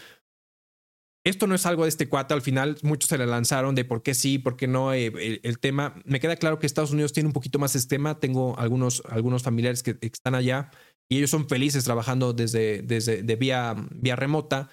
esto 1.26 1.48
no 1.48 1.56
es 1.56 1.66
algo 1.66 1.84
de 1.84 1.90
este 1.90 2.10
cuate, 2.10 2.34
al 2.34 2.42
final 2.42 2.76
muchos 2.84 3.08
se 3.08 3.18
le 3.18 3.26
lanzaron 3.26 3.74
de 3.74 3.86
por 3.86 4.04
qué 4.04 4.14
sí, 4.14 4.38
por 4.38 4.58
qué 4.58 4.68
no, 4.68 4.94
eh, 4.94 5.40
el, 5.44 5.60
tema, 5.60 5.96
me 6.04 6.20
queda 6.20 6.36
claro 6.36 6.60
que 6.60 6.66
Estados 6.68 6.92
Unidos 6.92 7.14
tiene 7.14 7.28
un 7.28 7.34
poquito 7.34 7.58
más 7.58 7.78
este 7.78 7.96
tema, 7.96 8.20
tengo 8.20 8.60
algunos, 8.60 9.02
algunos 9.08 9.44
familiares 9.44 9.82
que 9.82 9.98
están 10.02 10.36
allá 10.36 10.72
y 11.08 11.20
ellos 11.20 11.30
son 11.30 11.48
felices 11.48 11.86
trabajando 11.86 12.34
desde, 12.34 12.82
desde 12.82 13.24
de 13.24 13.36
vía, 13.38 13.76
vía 13.92 14.18
remota, 14.18 14.70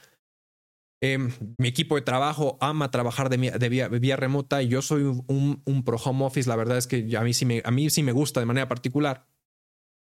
Em, 1.03 1.31
mi 1.59 1.69
equipo 1.69 1.97
de 1.97 2.03
trabajo 2.03 2.57
ama 2.61 2.91
trabajar 2.91 3.29
de, 3.29 3.39
vía, 3.69 4.17
remota 4.17 4.63
y 4.63 4.69
yo 4.69 4.81
soy 4.81 5.03
un, 5.03 5.83
pro 5.85 5.99
home 5.99 6.25
office. 6.25 6.49
La 6.49 6.57
verdad 6.57 6.79
es 6.79 6.87
que 6.87 7.17
a 7.17 7.23
mí, 7.23 7.35
sí 7.35 8.03
me, 8.03 8.13
gusta 8.13 8.41
de 8.41 8.47
manera 8.47 8.69
particular. 8.69 9.27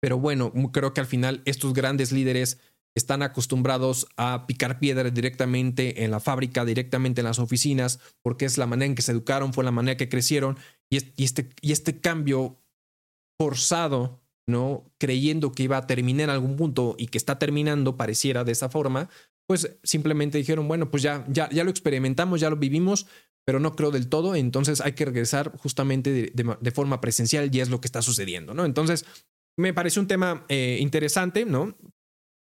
Pero 0.02 0.20
bueno, 0.20 0.54
creo 0.72 0.94
que 0.94 1.02
al 1.02 1.08
final 1.08 1.42
estos 1.46 1.74
grandes 1.74 2.12
líderes 2.12 2.60
están 2.96 3.24
acostumbrados 3.24 4.08
a 4.16 4.46
picar 4.48 4.80
piedra 4.80 5.10
directamente 5.10 6.04
en 6.04 6.12
la 6.12 6.20
fábrica, 6.20 6.64
directamente 6.64 7.22
en 7.22 7.26
las 7.26 7.40
oficinas, 7.40 8.00
porque 8.22 8.46
es 8.46 8.58
la 8.58 8.68
manera 8.68 8.86
en 8.86 8.96
que 8.96 9.02
se 9.02 9.12
educaron, 9.12 9.54
fue 9.54 9.64
la 9.64 9.72
manera 9.72 9.98
que 9.98 10.08
crecieron. 10.08 10.58
Y, 10.90 10.98
este, 11.24 11.50
este 11.62 12.00
cambio 12.00 12.62
forzado, 13.42 14.22
¿no? 14.48 14.86
Creyendo 15.00 15.52
que 15.52 15.64
iba 15.64 15.78
a 15.78 15.88
terminar 15.88 16.26
en 16.26 16.30
algún 16.30 16.56
punto 16.56 16.96
y 17.00 17.08
que 17.08 17.18
está 17.18 17.40
terminando, 17.40 17.98
pareciera 17.98 18.44
de 18.44 18.52
esa 18.52 18.70
forma, 18.70 19.10
pues 19.48 19.78
simplemente 19.84 20.38
dijeron, 20.38 20.68
bueno, 20.68 20.90
pues 20.90 21.04
ya, 21.04 21.26
ya, 21.28 21.50
ya 21.50 21.64
lo 21.64 21.70
experimentamos, 21.70 22.42
ya 22.42 22.50
lo 22.50 22.58
vivimos, 22.58 23.08
pero 23.46 23.60
no 23.60 23.76
creo 23.76 23.92
del 23.92 24.10
todo, 24.10 24.36
entonces 24.36 24.82
hay 24.82 24.94
que 24.94 25.06
regresar 25.06 25.56
justamente 25.58 26.32
de, 26.34 26.72
forma 26.72 27.00
presencial 27.00 27.54
y 27.54 27.60
es 27.60 27.70
lo 27.70 27.80
que 27.80 27.88
está 27.88 28.02
sucediendo, 28.02 28.54
¿no? 28.54 28.66
Entonces, 28.66 29.06
me 29.58 29.74
parece 29.74 30.00
un 30.00 30.08
tema 30.08 30.46
eh, 30.50 30.80
interesante, 30.82 31.46
¿no? 31.46 31.78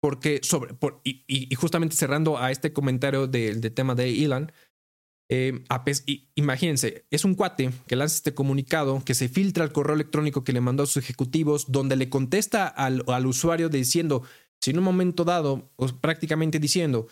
Porque 0.02 0.40
sobre, 0.42 0.74
por, 0.74 1.00
y, 1.04 1.54
justamente 1.54 1.94
cerrando 1.94 2.38
a 2.38 2.50
este 2.50 2.72
comentario 2.72 3.28
del 3.28 3.60
tema 3.72 3.94
de 3.94 4.24
Elon, 4.24 4.50
eh, 5.32 5.62
imagínense, 6.34 7.06
es 7.08 7.24
un 7.24 7.36
cuate 7.36 7.70
que 7.86 7.94
lanza 7.94 8.16
este 8.16 8.34
comunicado, 8.34 9.00
que 9.04 9.14
se 9.14 9.28
filtra 9.28 9.62
el 9.62 9.70
correo 9.70 9.94
electrónico 9.94 10.42
que 10.42 10.52
le 10.52 10.60
mandó 10.60 10.82
a 10.82 10.86
sus 10.86 11.04
ejecutivos, 11.04 11.70
donde 11.70 11.94
le 11.94 12.08
contesta 12.08 12.66
al, 12.66 13.04
al 13.06 13.26
usuario 13.26 13.68
diciendo, 13.68 14.24
si 14.60 14.70
en 14.70 14.78
un 14.78 14.84
momento 14.84 15.24
dado, 15.24 15.70
pues, 15.76 15.92
prácticamente 15.92 16.58
diciendo, 16.58 17.08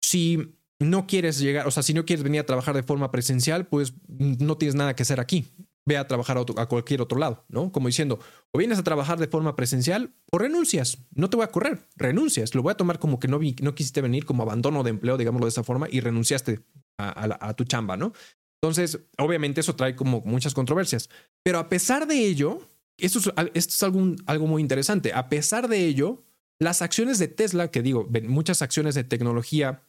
si 0.00 0.56
no 0.78 1.06
quieres 1.06 1.38
llegar, 1.38 1.66
o 1.66 1.70
sea, 1.70 1.82
si 1.82 1.94
no 1.94 2.04
quieres 2.04 2.22
venir 2.22 2.40
a 2.40 2.46
trabajar 2.46 2.74
de 2.74 2.82
forma 2.82 3.10
presencial, 3.10 3.66
pues 3.66 3.94
no 4.08 4.58
tienes 4.58 4.74
nada 4.74 4.94
que 4.94 5.02
hacer 5.02 5.20
aquí. 5.20 5.46
Ve 5.84 5.96
a 5.96 6.06
trabajar 6.06 6.38
a, 6.38 6.66
cualquier 6.66 7.00
otro 7.00 7.18
lado, 7.18 7.44
¿no? 7.48 7.72
Como 7.72 7.88
diciendo, 7.88 8.20
o 8.52 8.58
vienes 8.58 8.78
a 8.78 8.84
trabajar 8.84 9.18
de 9.18 9.26
forma 9.26 9.56
presencial 9.56 10.14
o 10.30 10.38
renuncias. 10.38 10.98
No 11.12 11.28
te 11.28 11.36
voy 11.36 11.44
a 11.44 11.48
correr, 11.48 11.88
renuncias. 11.96 12.54
Lo 12.54 12.62
voy 12.62 12.70
a 12.70 12.76
tomar 12.76 13.00
como 13.00 13.18
que 13.18 13.26
no, 13.26 13.40
no 13.62 13.74
quisiste 13.74 14.00
venir, 14.00 14.24
como 14.24 14.44
abandono 14.44 14.84
de 14.84 14.90
empleo, 14.90 15.16
digámoslo 15.16 15.46
de 15.46 15.50
esa 15.50 15.64
forma, 15.64 15.88
y 15.90 15.98
renunciaste 15.98 16.60
a, 16.98 17.54
tu 17.54 17.64
chamba, 17.64 17.96
¿no? 17.96 18.12
Entonces, 18.60 19.00
obviamente 19.18 19.60
eso 19.60 19.74
trae 19.74 19.96
como 19.96 20.20
muchas 20.20 20.54
controversias. 20.54 21.10
Pero 21.42 21.58
a 21.58 21.68
pesar 21.68 22.06
de 22.06 22.26
ello, 22.26 22.60
esto 22.96 23.18
es, 23.18 23.26
esto 23.54 23.74
es 23.74 23.82
algo, 23.82 24.14
algo 24.26 24.46
muy 24.46 24.62
interesante. 24.62 25.12
A 25.12 25.28
pesar 25.28 25.66
de 25.66 25.84
ello, 25.84 26.22
las 26.62 26.82
acciones 26.82 27.18
de 27.18 27.28
Tesla, 27.28 27.70
que 27.70 27.82
digo, 27.82 28.08
muchas 28.24 28.62
acciones 28.62 28.94
de 28.94 29.04
tecnología 29.04 29.82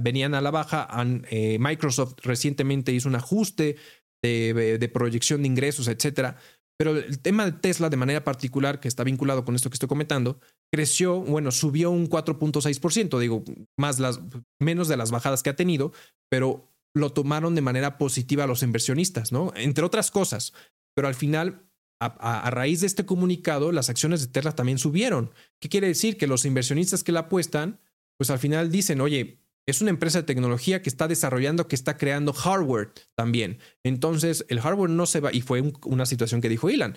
venían 0.00 0.34
a 0.34 0.40
la 0.40 0.50
baja. 0.50 0.88
Eh, 1.30 1.58
Microsoft 1.60 2.14
recientemente 2.22 2.92
hizo 2.92 3.08
un 3.08 3.16
ajuste 3.16 3.76
de, 4.22 4.90
proyección 4.92 5.42
de 5.42 5.48
ingresos, 5.48 5.88
etcétera. 5.88 6.36
Pero 6.78 6.96
el 6.96 7.20
tema 7.20 7.46
de 7.46 7.52
Tesla, 7.52 7.88
de 7.88 7.96
manera 7.96 8.22
particular, 8.22 8.80
que 8.80 8.88
está 8.88 9.02
vinculado 9.02 9.44
con 9.44 9.54
esto 9.54 9.70
que 9.70 9.74
estoy 9.74 9.88
comentando, 9.88 10.40
creció, 10.70 11.20
bueno, 11.20 11.50
subió 11.50 11.90
un 11.90 12.08
4.6%, 12.08 13.18
digo, 13.18 13.44
más 13.78 13.98
las, 13.98 14.20
menos 14.60 14.88
de 14.88 14.96
las 14.96 15.10
bajadas 15.10 15.42
que 15.42 15.50
ha 15.50 15.56
tenido, 15.56 15.92
pero 16.30 16.70
lo 16.94 17.12
tomaron 17.12 17.54
de 17.54 17.62
manera 17.62 17.98
positiva 17.98 18.46
los 18.46 18.62
inversionistas, 18.62 19.32
¿no? 19.32 19.52
Entre 19.56 19.84
otras 19.84 20.10
cosas. 20.10 20.52
Pero 20.94 21.08
al 21.08 21.14
final, 21.14 21.65
a, 21.98 22.50
raíz 22.50 22.80
de 22.80 22.86
este 22.86 23.06
comunicado, 23.06 23.72
las 23.72 23.88
acciones 23.88 24.20
de 24.20 24.26
Tesla 24.28 24.52
también 24.52 24.78
subieron. 24.78 25.32
¿Qué 25.60 25.68
quiere 25.68 25.86
decir? 25.86 26.16
Que 26.16 26.26
los 26.26 26.44
inversionistas 26.44 27.02
que 27.02 27.12
la 27.12 27.20
apuestan, 27.20 27.80
pues 28.18 28.30
al 28.30 28.38
final 28.38 28.70
dicen, 28.70 29.00
oye, 29.00 29.40
es 29.66 29.80
una 29.80 29.90
empresa 29.90 30.20
de 30.20 30.24
tecnología 30.24 30.82
que 30.82 30.88
está 30.88 31.08
desarrollando, 31.08 31.68
que 31.68 31.74
está 31.74 31.96
creando 31.96 32.32
hardware 32.32 32.92
también. 33.14 33.58
Entonces, 33.82 34.44
el 34.48 34.60
hardware 34.60 34.90
no 34.90 35.06
se 35.06 35.20
va, 35.20 35.32
y 35.32 35.40
fue 35.40 35.72
una 35.84 36.06
situación 36.06 36.40
que 36.40 36.48
dijo 36.48 36.68
Elon, 36.68 36.96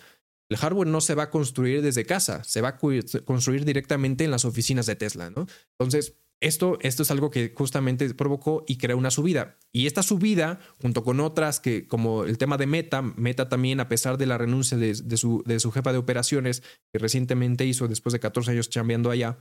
el 0.50 0.58
hardware 0.58 0.88
no 0.88 1.02
se 1.02 1.16
va 1.16 1.24
a 1.24 1.30
construir 1.30 1.82
desde 1.82 2.06
casa, 2.06 2.44
se 2.44 2.62
va 2.62 2.70
a 2.70 2.78
construir 2.78 3.66
directamente 3.66 4.24
en 4.24 4.32
las 4.32 4.46
oficinas 4.46 4.86
de 4.86 4.96
Tesla, 4.96 5.30
¿no? 5.30 5.48
Entonces, 5.78 6.16
esto, 6.42 6.78
esto 6.82 7.04
es 7.04 7.12
algo 7.12 7.30
que 7.30 7.54
justamente 7.56 8.14
provocó 8.14 8.64
y 8.68 8.78
creó 8.78 8.98
una 8.98 9.12
subida. 9.12 9.58
Y 9.74 9.88
esta 9.88 10.04
subida, 10.04 10.60
junto 10.82 11.04
con 11.04 11.20
otras 11.20 11.60
que, 11.60 11.88
como 11.88 12.24
el 12.24 12.38
tema 12.38 12.58
de 12.58 12.66
Meta, 12.66 13.02
Meta 13.02 13.50
también, 13.50 13.80
a 13.80 13.90
pesar 13.90 14.18
de 14.18 14.26
la 14.26 14.38
renuncia 14.38 14.78
de, 14.78 14.96
su, 14.96 15.44
de 15.46 15.60
su, 15.60 15.72
jefa 15.72 15.92
de 15.92 15.98
operaciones, 15.98 16.64
que 16.94 17.00
recientemente 17.00 17.66
hizo 17.66 17.88
después 17.88 18.14
de 18.14 18.20
14 18.20 18.52
años 18.52 18.70
chambeando 18.70 19.12
allá, 19.12 19.38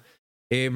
eh, 0.50 0.70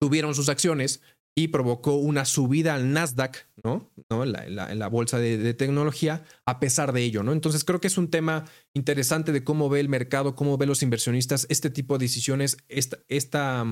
tuvieron 0.00 0.34
sus 0.34 0.48
acciones 0.48 1.02
y 1.34 1.48
provocó 1.48 1.94
una 1.94 2.24
subida 2.24 2.74
al 2.74 2.92
Nasdaq, 2.92 3.46
¿no? 3.64 3.90
¿No? 4.10 4.24
En, 4.24 4.32
la, 4.32 4.88
bolsa 4.88 5.18
de, 5.18 5.54
tecnología, 5.54 6.24
a 6.44 6.60
pesar 6.60 6.92
de 6.92 7.02
ello, 7.02 7.22
¿no? 7.22 7.32
Entonces 7.32 7.64
creo 7.64 7.80
que 7.80 7.86
es 7.86 7.96
un 7.96 8.10
tema 8.10 8.44
interesante 8.74 9.32
de 9.32 9.44
cómo 9.44 9.70
ve 9.70 9.80
el 9.80 9.88
mercado, 9.88 10.34
cómo 10.34 10.58
ve 10.58 10.66
los 10.66 10.82
inversionistas 10.82 11.46
este 11.48 11.70
tipo 11.70 11.96
de 11.96 12.04
decisiones, 12.04 12.58
esta, 12.68 12.98
esta 13.08 13.64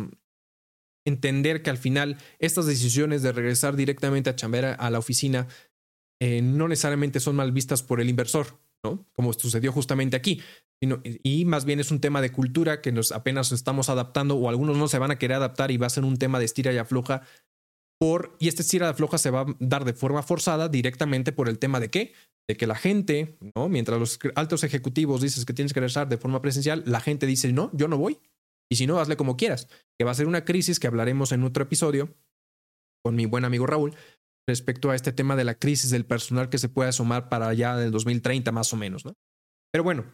entender 1.06 1.62
que 1.62 1.70
al 1.70 1.78
final 1.78 2.18
estas 2.38 2.66
decisiones 2.66 3.22
de 3.22 3.32
regresar 3.32 3.76
directamente 3.76 4.30
a 4.30 4.36
chambear 4.36 4.76
a 4.78 4.90
la 4.90 4.98
oficina 4.98 5.48
eh, 6.20 6.42
no 6.42 6.68
necesariamente 6.68 7.20
son 7.20 7.36
mal 7.36 7.52
vistas 7.52 7.82
por 7.82 8.00
el 8.00 8.10
inversor, 8.10 8.58
¿no? 8.84 9.06
Como 9.12 9.32
sucedió 9.32 9.72
justamente 9.72 10.16
aquí. 10.16 10.42
y 11.22 11.44
más 11.44 11.64
bien 11.64 11.80
es 11.80 11.90
un 11.90 12.00
tema 12.00 12.20
de 12.20 12.32
cultura 12.32 12.80
que 12.80 12.92
nos 12.92 13.12
apenas 13.12 13.52
estamos 13.52 13.88
adaptando 13.88 14.36
o 14.36 14.48
algunos 14.48 14.76
no 14.76 14.88
se 14.88 14.98
van 14.98 15.10
a 15.10 15.18
querer 15.18 15.36
adaptar 15.36 15.70
y 15.70 15.76
va 15.76 15.86
a 15.86 15.90
ser 15.90 16.04
un 16.04 16.16
tema 16.16 16.38
de 16.38 16.44
estira 16.44 16.72
y 16.72 16.78
afloja 16.78 17.22
por, 17.98 18.34
y 18.38 18.48
este 18.48 18.62
estira 18.62 18.86
de 18.86 18.92
afloja 18.92 19.18
se 19.18 19.30
va 19.30 19.42
a 19.42 19.46
dar 19.58 19.84
de 19.84 19.92
forma 19.92 20.22
forzada 20.22 20.68
directamente 20.68 21.32
por 21.32 21.48
el 21.48 21.58
tema 21.58 21.80
de 21.80 21.90
qué? 21.90 22.14
De 22.48 22.56
que 22.56 22.66
la 22.66 22.74
gente, 22.74 23.36
¿no? 23.54 23.68
Mientras 23.68 23.98
los 23.98 24.18
altos 24.34 24.64
ejecutivos 24.64 25.20
dices 25.20 25.44
que 25.44 25.52
tienes 25.52 25.74
que 25.74 25.80
regresar 25.80 26.08
de 26.08 26.16
forma 26.16 26.40
presencial, 26.40 26.82
la 26.86 27.00
gente 27.00 27.26
dice, 27.26 27.52
no, 27.52 27.70
yo 27.74 27.88
no 27.88 27.98
voy. 27.98 28.18
Y 28.70 28.76
si 28.76 28.86
no, 28.86 28.98
hazle 28.98 29.16
como 29.16 29.36
quieras. 29.36 29.68
Que 29.98 30.04
va 30.04 30.12
a 30.12 30.14
ser 30.14 30.26
una 30.26 30.44
crisis 30.44 30.78
que 30.78 30.86
hablaremos 30.86 31.32
en 31.32 31.42
otro 31.44 31.64
episodio 31.64 32.14
con 33.04 33.16
mi 33.16 33.26
buen 33.26 33.44
amigo 33.44 33.66
Raúl 33.66 33.94
respecto 34.48 34.90
a 34.90 34.94
este 34.94 35.12
tema 35.12 35.36
de 35.36 35.44
la 35.44 35.54
crisis 35.54 35.90
del 35.90 36.06
personal 36.06 36.48
que 36.48 36.58
se 36.58 36.68
puede 36.68 36.88
asomar 36.88 37.28
para 37.28 37.48
allá 37.48 37.76
del 37.76 37.90
2030 37.90 38.52
más 38.52 38.72
o 38.72 38.76
menos, 38.76 39.04
¿no? 39.04 39.14
Pero 39.72 39.84
bueno, 39.84 40.04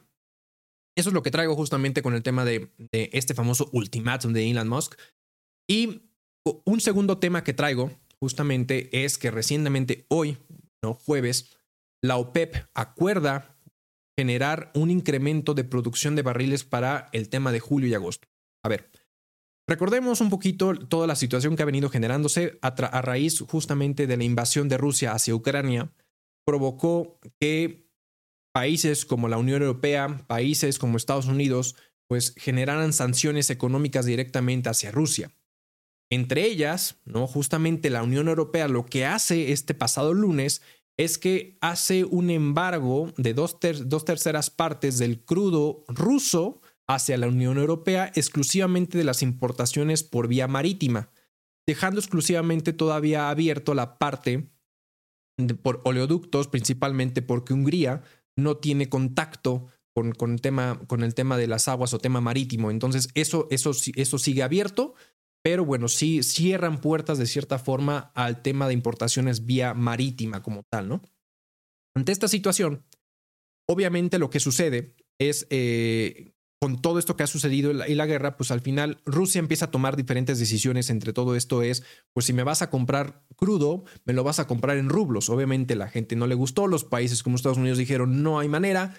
eso 0.97 1.11
es 1.11 1.15
lo 1.15 1.23
que 1.23 1.31
traigo 1.31 1.55
justamente 1.55 2.03
con 2.03 2.15
el 2.15 2.23
tema 2.23 2.45
de, 2.45 2.73
de 2.93 3.11
este 3.13 3.35
famoso 3.35 3.69
ultimátum 3.73 4.33
de 4.33 4.51
Elon 4.51 4.69
Musk. 4.69 4.99
Y 5.69 6.11
un 6.65 6.81
segundo 6.81 7.19
tema 7.19 7.45
que 7.45 7.55
traigo 7.55 7.91
justamente 8.21 9.05
es 9.05 9.19
que 9.19 9.31
recientemente 9.31 10.07
hoy, 10.09 10.39
no 10.83 10.95
jueves, 10.95 11.57
la 12.03 12.17
OPEP 12.17 12.57
acuerda 12.75 13.59
generar 14.19 14.71
un 14.75 14.91
incremento 14.91 15.55
de 15.55 15.65
producción 15.65 16.15
de 16.17 16.23
barriles 16.23 16.65
para 16.65 17.09
el 17.13 17.29
tema 17.29 17.53
de 17.53 17.61
julio 17.61 17.89
y 17.89 17.95
agosto. 17.95 18.29
A 18.67 18.69
ver, 18.69 18.91
recordemos 19.69 20.21
un 20.21 20.29
poquito 20.29 20.75
toda 20.75 21.07
la 21.07 21.15
situación 21.15 21.55
que 21.55 21.63
ha 21.63 21.67
venido 21.67 21.89
generándose 21.89 22.59
a, 22.63 22.73
raíz 23.01 23.39
justamente 23.49 24.09
de 24.09 24.17
la 24.17 24.25
invasión 24.25 24.69
de 24.69 24.77
Rusia 24.77 25.13
hacia 25.13 25.37
Ucrania, 25.37 25.93
provocó 26.45 27.21
que 27.39 27.89
países 28.53 29.07
como 29.07 29.29
la 29.29 29.39
Unión 29.39 29.63
Europea, 29.63 30.25
países 30.27 30.81
como 30.81 30.97
Estados 30.97 31.27
Unidos, 31.27 31.77
pues 32.09 32.35
generaran 32.37 32.93
sanciones 32.93 33.51
económicas 33.51 34.05
directamente 34.05 34.69
hacia 34.69 34.91
Rusia. 34.91 35.31
Entre 36.11 36.45
ellas, 36.45 36.97
¿no? 37.05 37.29
Justamente 37.29 37.89
la 37.89 38.03
Unión 38.03 38.27
Europea 38.27 38.67
lo 38.67 38.85
que 38.85 39.07
hace 39.07 39.53
este 39.53 39.75
pasado 39.75 40.13
lunes 40.13 40.61
es 40.97 41.19
que 41.19 41.57
hace 41.61 42.05
un 42.05 42.31
embargo 42.31 43.13
de 43.17 43.33
dos 43.33 43.61
terceras 43.61 44.51
partes 44.51 44.99
del 44.99 45.25
crudo 45.25 45.85
ruso 45.87 46.63
hacia 46.89 47.17
la 47.17 47.29
Unión 47.29 47.59
Europea 47.59 48.13
exclusivamente 48.15 48.99
de 48.99 49.05
las 49.05 49.23
importaciones 49.23 50.03
por 50.03 50.29
vía 50.29 50.49
marítima, 50.49 51.11
dejando 51.67 52.01
exclusivamente 52.01 52.73
todavía 52.73 53.29
abierto 53.31 53.75
la 53.75 53.99
parte 53.99 54.51
por 55.63 55.83
oleoductos, 55.85 56.49
principalmente 56.49 57.23
porque 57.23 57.53
Hungría 57.53 58.03
no 58.37 58.57
tiene 58.57 58.89
contacto 58.89 59.69
con, 59.95 60.13
con, 60.13 60.33
el 60.33 60.41
tema, 60.41 60.81
con 60.87 61.03
el 61.03 61.15
tema 61.15 61.37
de 61.37 61.47
las 61.47 61.69
aguas 61.69 61.93
o 61.95 61.99
tema 61.99 62.21
marítimo. 62.21 62.71
Entonces, 62.71 63.09
eso, 63.15 63.49
eso, 63.51 63.73
eso 63.95 64.19
sigue 64.19 64.43
abierto, 64.43 64.95
pero 65.43 65.65
bueno, 65.65 65.89
sí 65.89 66.23
cierran 66.23 66.81
puertas 66.81 67.19
de 67.19 67.27
cierta 67.27 67.59
forma 67.59 68.13
al 68.15 68.43
tema 68.43 68.67
de 68.67 68.75
importaciones 68.75 69.47
vía 69.47 69.75
marítima 69.75 70.43
como 70.43 70.63
tal, 70.71 70.89
¿no? 70.89 71.03
Ante 71.95 72.13
esta 72.13 72.29
situación, 72.29 72.85
obviamente 73.69 74.19
lo 74.19 74.29
que 74.29 74.41
sucede 74.41 74.95
es, 75.19 75.47
eh, 75.51 76.36
con 76.61 76.81
todo 76.81 76.99
esto 76.99 77.17
que 77.17 77.23
ha 77.23 77.27
sucedido 77.27 77.71
y 77.87 77.95
la, 77.95 78.07
guerra, 78.07 78.37
pues 78.37 78.51
al 78.51 78.61
final 78.61 78.99
Rusia 79.05 79.39
empieza 79.39 79.67
a 79.67 79.71
tomar 79.71 79.95
diferentes 79.97 80.39
decisiones 80.39 80.89
entre 80.89 81.13
todo 81.13 81.37
esto 81.37 81.63
es, 81.63 81.83
pues 82.15 82.27
si 82.27 82.33
me 82.33 82.45
vas 82.45 82.63
a 82.63 82.71
comprar 82.71 83.25
crudo, 83.37 83.85
me 84.05 84.15
lo 84.15 84.25
vas 84.25 84.39
a 84.39 84.47
comprar 84.47 84.79
en 84.79 84.89
rublos. 84.89 85.29
Obviamente 85.29 85.77
la 85.77 85.89
gente 85.89 86.17
no 86.17 86.27
le 86.27 86.35
gustó, 86.35 86.67
los 86.67 86.85
países 86.85 87.23
como 87.23 87.37
Estados 87.37 87.59
Unidos 87.59 87.79
dijeron 87.79 88.23
no 88.23 88.39
hay 88.39 88.49
manera, 88.49 88.95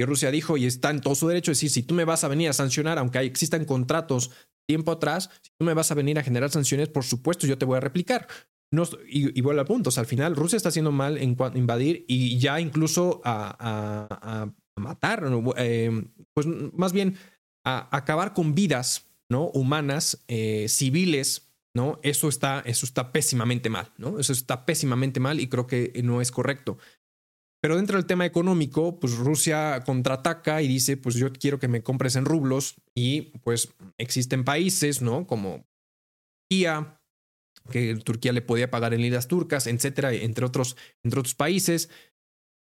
y 0.00 0.04
Rusia 0.04 0.30
dijo, 0.30 0.56
y 0.56 0.64
está 0.64 0.88
en 0.88 1.02
todo 1.02 1.14
su 1.14 1.28
derecho, 1.28 1.50
de 1.50 1.56
decir, 1.56 1.68
si 1.68 1.82
tú 1.82 1.94
me 1.94 2.06
vas 2.06 2.24
a 2.24 2.28
venir 2.28 2.48
a 2.48 2.54
sancionar, 2.54 2.98
aunque 2.98 3.18
existan 3.18 3.66
contratos 3.66 4.30
tiempo 4.66 4.92
atrás, 4.92 5.28
si 5.42 5.50
tú 5.58 5.66
me 5.66 5.74
vas 5.74 5.90
a 5.90 5.94
venir 5.94 6.18
a 6.18 6.22
generar 6.22 6.50
sanciones, 6.50 6.88
por 6.88 7.04
supuesto 7.04 7.46
yo 7.46 7.58
te 7.58 7.66
voy 7.66 7.76
a 7.76 7.80
replicar. 7.80 8.26
No, 8.72 8.84
y, 9.06 9.36
y 9.36 9.42
vuelvo 9.42 9.60
a 9.60 9.64
puntos. 9.66 9.98
Al 9.98 10.06
final, 10.06 10.36
Rusia 10.36 10.56
está 10.56 10.70
haciendo 10.70 10.92
mal 10.92 11.18
en 11.18 11.36
invadir 11.54 12.04
y 12.08 12.38
ya 12.38 12.60
incluso 12.60 13.20
a, 13.24 14.52
matar, 14.80 15.24
em, 15.56 16.08
pues 16.34 16.46
más 16.46 16.92
bien 16.92 17.16
acabar 17.64 18.32
con 18.32 18.54
vidas 18.54 19.06
¿no? 19.28 19.48
humanas, 19.50 20.24
eh, 20.28 20.66
civiles, 20.68 21.50
¿no? 21.74 22.00
Eso 22.02 22.28
está, 22.28 22.62
eso 22.66 22.84
está 22.84 23.12
pésimamente 23.12 23.70
mal, 23.70 23.92
¿no? 23.96 24.18
Eso 24.18 24.32
está 24.32 24.66
pésimamente 24.66 25.20
mal 25.20 25.38
y 25.38 25.48
creo 25.48 25.66
que 25.66 25.92
no 26.02 26.20
es 26.20 26.32
correcto. 26.32 26.78
Pero 27.62 27.76
dentro 27.76 27.96
del 27.96 28.06
tema 28.06 28.24
económico, 28.24 28.98
pues 28.98 29.16
Rusia 29.16 29.82
contraataca 29.84 30.62
y 30.62 30.68
dice, 30.68 30.96
pues 30.96 31.14
yo 31.14 31.30
quiero 31.32 31.58
que 31.58 31.68
me 31.68 31.82
compres 31.82 32.16
en 32.16 32.24
rublos 32.24 32.76
y 32.94 33.38
pues 33.42 33.68
existen 33.98 34.44
países, 34.44 35.02
¿no? 35.02 35.26
Como 35.26 35.66
Turquía, 36.48 37.00
que 37.70 37.96
Turquía 37.96 38.32
le 38.32 38.40
podía 38.40 38.70
pagar 38.70 38.94
en 38.94 39.02
liras 39.02 39.28
turcas, 39.28 39.66
etcétera, 39.66 40.12
entre 40.14 40.46
otros, 40.46 40.76
entre 41.04 41.20
otros 41.20 41.34
países, 41.34 41.90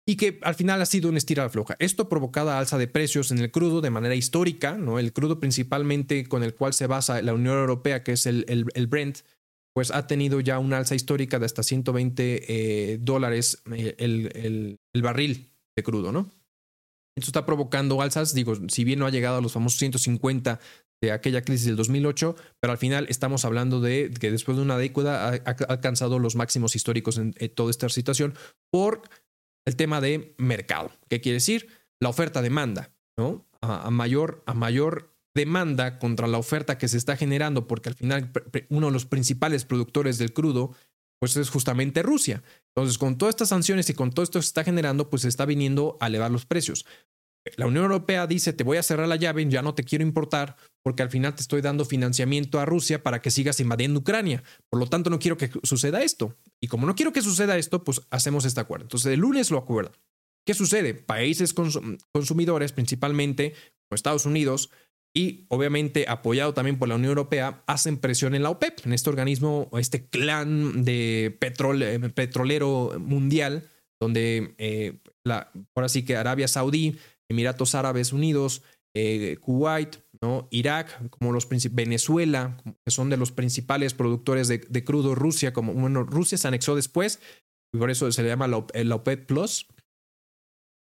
y 0.08 0.18
que 0.18 0.40
al 0.44 0.56
final 0.56 0.82
ha 0.82 0.86
sido 0.86 1.10
una 1.10 1.18
estirada 1.18 1.50
floja. 1.50 1.76
Esto 1.80 2.04
ha 2.04 2.10
provocado 2.10 2.52
alza 2.52 2.78
de 2.78 2.88
precios 2.88 3.32
en 3.32 3.40
el 3.40 3.52
crudo 3.52 3.82
de 3.82 3.90
manera 3.90 4.16
histórica, 4.16 4.78
¿no? 4.78 5.00
El 5.00 5.14
crudo 5.14 5.40
principalmente 5.40 6.28
con 6.28 6.44
el 6.44 6.54
cual 6.54 6.74
se 6.74 6.88
basa 6.88 7.22
la 7.22 7.34
Unión 7.34 7.58
Europea, 7.58 8.04
que 8.04 8.12
es 8.14 8.28
el, 8.28 8.46
el, 8.48 8.88
Brent, 8.88 9.20
pues 9.74 9.92
ha 9.92 10.06
tenido 10.06 10.40
ya 10.42 10.60
una 10.60 10.78
alza 10.78 10.96
histórica 10.96 11.40
de 11.40 11.46
hasta 11.46 11.64
120 11.64 12.46
eh, 12.48 12.98
dólares 13.02 13.64
eh, 13.72 13.96
el, 13.98 14.78
el, 14.94 15.02
barril 15.02 15.50
de 15.76 15.84
crudo, 15.84 16.12
¿no? 16.12 16.30
Esto 17.18 17.30
está 17.30 17.46
provocando 17.46 18.02
alzas, 18.02 18.34
digo, 18.34 18.56
si 18.68 18.84
bien 18.84 19.00
no 19.00 19.06
ha 19.06 19.10
llegado 19.10 19.38
a 19.38 19.42
los 19.42 19.54
famosos 19.54 19.80
150 19.80 20.60
de 21.02 21.12
aquella 21.12 21.44
crisis 21.44 21.68
del 21.68 21.76
2008, 21.76 22.36
pero 22.60 22.72
al 22.72 22.78
final 22.78 23.06
estamos 23.10 23.46
hablando 23.46 23.80
de 23.80 24.12
que 24.20 24.32
después 24.32 24.58
de 24.58 24.64
una 24.64 24.78
década 24.78 25.30
ha, 25.30 25.52
alcanzado 25.70 26.20
los 26.20 26.36
máximos 26.36 26.76
históricos 26.76 27.18
en, 27.18 27.34
toda 27.54 27.72
esta 27.72 27.90
situación 27.90 28.34
por 28.72 29.02
el 29.66 29.76
tema 29.76 30.02
de 30.02 30.36
mercado. 30.38 30.92
¿Qué 31.10 31.22
quiere 31.22 31.36
decir? 31.36 31.68
La 32.00 32.10
oferta-demanda, 32.10 32.92
¿no? 33.18 33.46
A, 33.62 33.90
mayor, 33.90 34.44
a 34.46 34.54
mayor 34.54 35.16
demanda 35.34 36.00
contra 36.00 36.28
la 36.28 36.38
oferta 36.38 36.78
que 36.78 36.88
se 36.88 36.98
está 36.98 37.18
generando, 37.18 37.68
porque 37.68 37.90
al 37.90 37.96
final 37.96 38.32
uno 38.70 38.88
de 38.88 38.94
los 38.94 39.06
principales 39.06 39.66
productores 39.66 40.18
del 40.18 40.34
crudo, 40.34 40.76
pues 41.20 41.36
es 41.38 41.50
justamente 41.50 42.04
Rusia. 42.04 42.44
Entonces, 42.76 42.98
con 42.98 43.18
todas 43.18 43.34
estas 43.34 43.50
sanciones 43.50 43.90
y 43.90 43.94
con 43.94 44.12
todo 44.12 44.24
esto 44.24 44.40
que 44.40 44.44
se 44.44 44.50
está 44.50 44.64
generando, 44.64 45.10
pues 45.10 45.24
se 45.24 45.30
está 45.30 45.46
viniendo 45.46 45.98
a 46.00 46.08
elevar 46.08 46.32
los 46.32 46.46
precios. 46.46 46.86
La 47.58 47.68
Unión 47.68 47.84
Europea 47.84 48.28
dice, 48.28 48.54
te 48.54 48.64
voy 48.64 48.78
a 48.78 48.84
cerrar 48.84 49.08
la 49.08 49.16
llave, 49.16 49.48
ya 49.48 49.62
no 49.62 49.76
te 49.76 49.84
quiero 49.84 50.04
importar, 50.04 50.56
porque 50.84 51.04
al 51.04 51.12
final 51.12 51.36
te 51.36 51.42
estoy 51.42 51.62
dando 51.62 51.86
financiamiento 51.86 52.60
a 52.60 52.66
Rusia 52.66 53.04
para 53.04 53.22
que 53.22 53.32
sigas 53.32 53.60
invadiendo 53.60 54.00
Ucrania. 54.00 54.44
Por 54.70 54.80
lo 54.80 54.88
tanto, 54.88 55.10
no 55.10 55.20
quiero 55.20 55.38
que 55.38 55.52
suceda 55.64 56.02
esto. 56.02 56.36
Y 56.60 56.68
como 56.68 56.88
no 56.88 56.96
quiero 56.96 57.14
que 57.14 57.22
suceda 57.22 57.58
esto, 57.58 57.84
pues 57.84 58.02
hacemos 58.10 58.46
este 58.46 58.62
acuerdo. 58.62 58.86
Entonces, 58.86 59.14
el 59.14 59.20
lunes 59.20 59.52
lo 59.52 59.58
acuerdan. 59.58 59.94
¿Qué 60.46 60.54
sucede? 60.54 60.94
Países 60.94 61.54
consumidores, 61.54 62.72
principalmente 62.72 63.54
Estados 63.92 64.26
Unidos, 64.26 64.70
y 65.16 65.46
obviamente 65.48 66.06
apoyado 66.10 66.54
también 66.54 66.78
por 66.78 66.90
la 66.90 66.96
Unión 66.96 67.12
Europea, 67.12 67.64
hacen 67.68 67.98
presión 67.98 68.36
en 68.36 68.44
la 68.44 68.50
OPEP, 68.50 68.86
en 68.86 68.94
este 68.94 69.10
organismo, 69.10 69.70
este 69.80 70.08
clan 70.08 70.84
de 70.84 71.38
eh, 71.40 72.10
petrolero 72.14 72.94
mundial, 73.00 73.70
donde 74.00 74.56
eh, 74.58 75.00
ahora 75.26 75.88
sí 75.88 76.04
que 76.04 76.18
Arabia 76.18 76.50
Saudí, 76.50 76.98
Emiratos 77.30 77.76
Árabes 77.76 78.14
Unidos, 78.14 78.64
eh, 78.96 79.38
Kuwait, 79.42 79.98
¿no? 80.22 80.48
Irak, 80.52 81.10
como 81.10 81.32
los 81.32 81.48
Venezuela, 81.72 82.58
que 82.86 82.92
son 82.92 83.10
de 83.10 83.18
los 83.18 83.32
principales 83.32 83.94
productores 83.94 84.48
de, 84.48 84.84
crudo, 84.84 85.16
Rusia, 85.16 85.54
como 85.54 85.74
bueno, 85.74 86.04
Rusia 86.04 86.38
se 86.38 86.48
anexó 86.48 86.76
después, 86.76 87.20
y 87.74 87.78
por 87.78 87.90
eso 87.90 88.12
se 88.12 88.24
le 88.24 88.30
llama 88.30 88.48
la, 88.48 88.96
OPEP 88.96 89.26
Plus. 89.26 89.68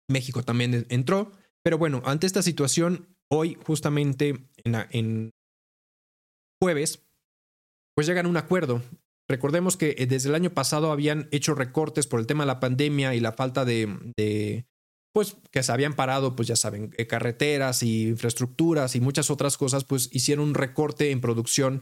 México 0.10 0.44
también 0.44 0.86
entró, 0.90 1.32
pero 1.64 1.78
bueno, 1.78 2.02
ante 2.06 2.28
esta 2.28 2.42
situación, 2.42 3.16
hoy 3.30 3.58
justamente 3.66 4.48
en, 4.64 4.76
en 4.92 5.32
jueves, 6.62 7.04
pues 7.96 8.08
llegan 8.08 8.26
a 8.26 8.30
un 8.30 8.38
acuerdo. 8.38 8.82
Recordemos 9.30 9.76
que 9.76 9.96
eh, 9.98 10.08
desde 10.08 10.30
el 10.30 10.36
año 10.36 10.52
pasado 10.52 10.92
habían 10.92 11.28
hecho 11.32 11.54
recortes 11.54 12.08
por 12.08 12.20
el 12.20 12.28
tema 12.28 12.44
de 12.44 12.48
la 12.48 12.60
pandemia 12.60 13.14
y 13.14 13.20
la 13.20 13.34
falta 13.34 13.66
de, 13.66 14.66
pues 15.18 15.36
que 15.50 15.64
se 15.64 15.72
habían 15.72 15.96
parado, 15.96 16.36
pues 16.36 16.48
ya 16.48 16.56
saben, 16.56 16.94
eh, 16.96 17.08
carreteras 17.08 17.82
y 17.82 18.10
infraestructuras 18.10 18.96
y 18.96 19.02
muchas 19.02 19.32
otras 19.32 19.58
cosas, 19.58 19.84
pues 19.84 20.10
hicieron 20.12 20.50
un 20.50 20.54
recorte 20.54 21.10
en 21.10 21.22
producción 21.22 21.82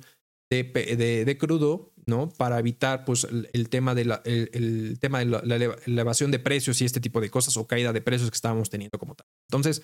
de, 0.50 0.64
de, 0.64 1.38
crudo, 1.38 1.92
¿no? 2.06 2.30
Para 2.30 2.58
evitar, 2.60 3.04
pues, 3.04 3.28
el, 3.52 3.68
tema 3.68 3.94
de 3.94 4.06
la, 4.06 4.22
el, 4.24 4.98
tema 5.02 5.20
de 5.20 5.26
la, 5.26 5.76
elevación 5.86 6.32
de 6.32 6.40
precios 6.40 6.80
y 6.80 6.86
este 6.86 7.02
tipo 7.02 7.20
de 7.20 7.30
cosas 7.30 7.58
o 7.58 7.68
caída 7.68 7.92
de 7.92 8.00
precios 8.00 8.32
que 8.32 8.36
estábamos 8.36 8.70
teniendo 8.70 8.98
como 9.00 9.16
tal. 9.16 9.28
Entonces, 9.50 9.82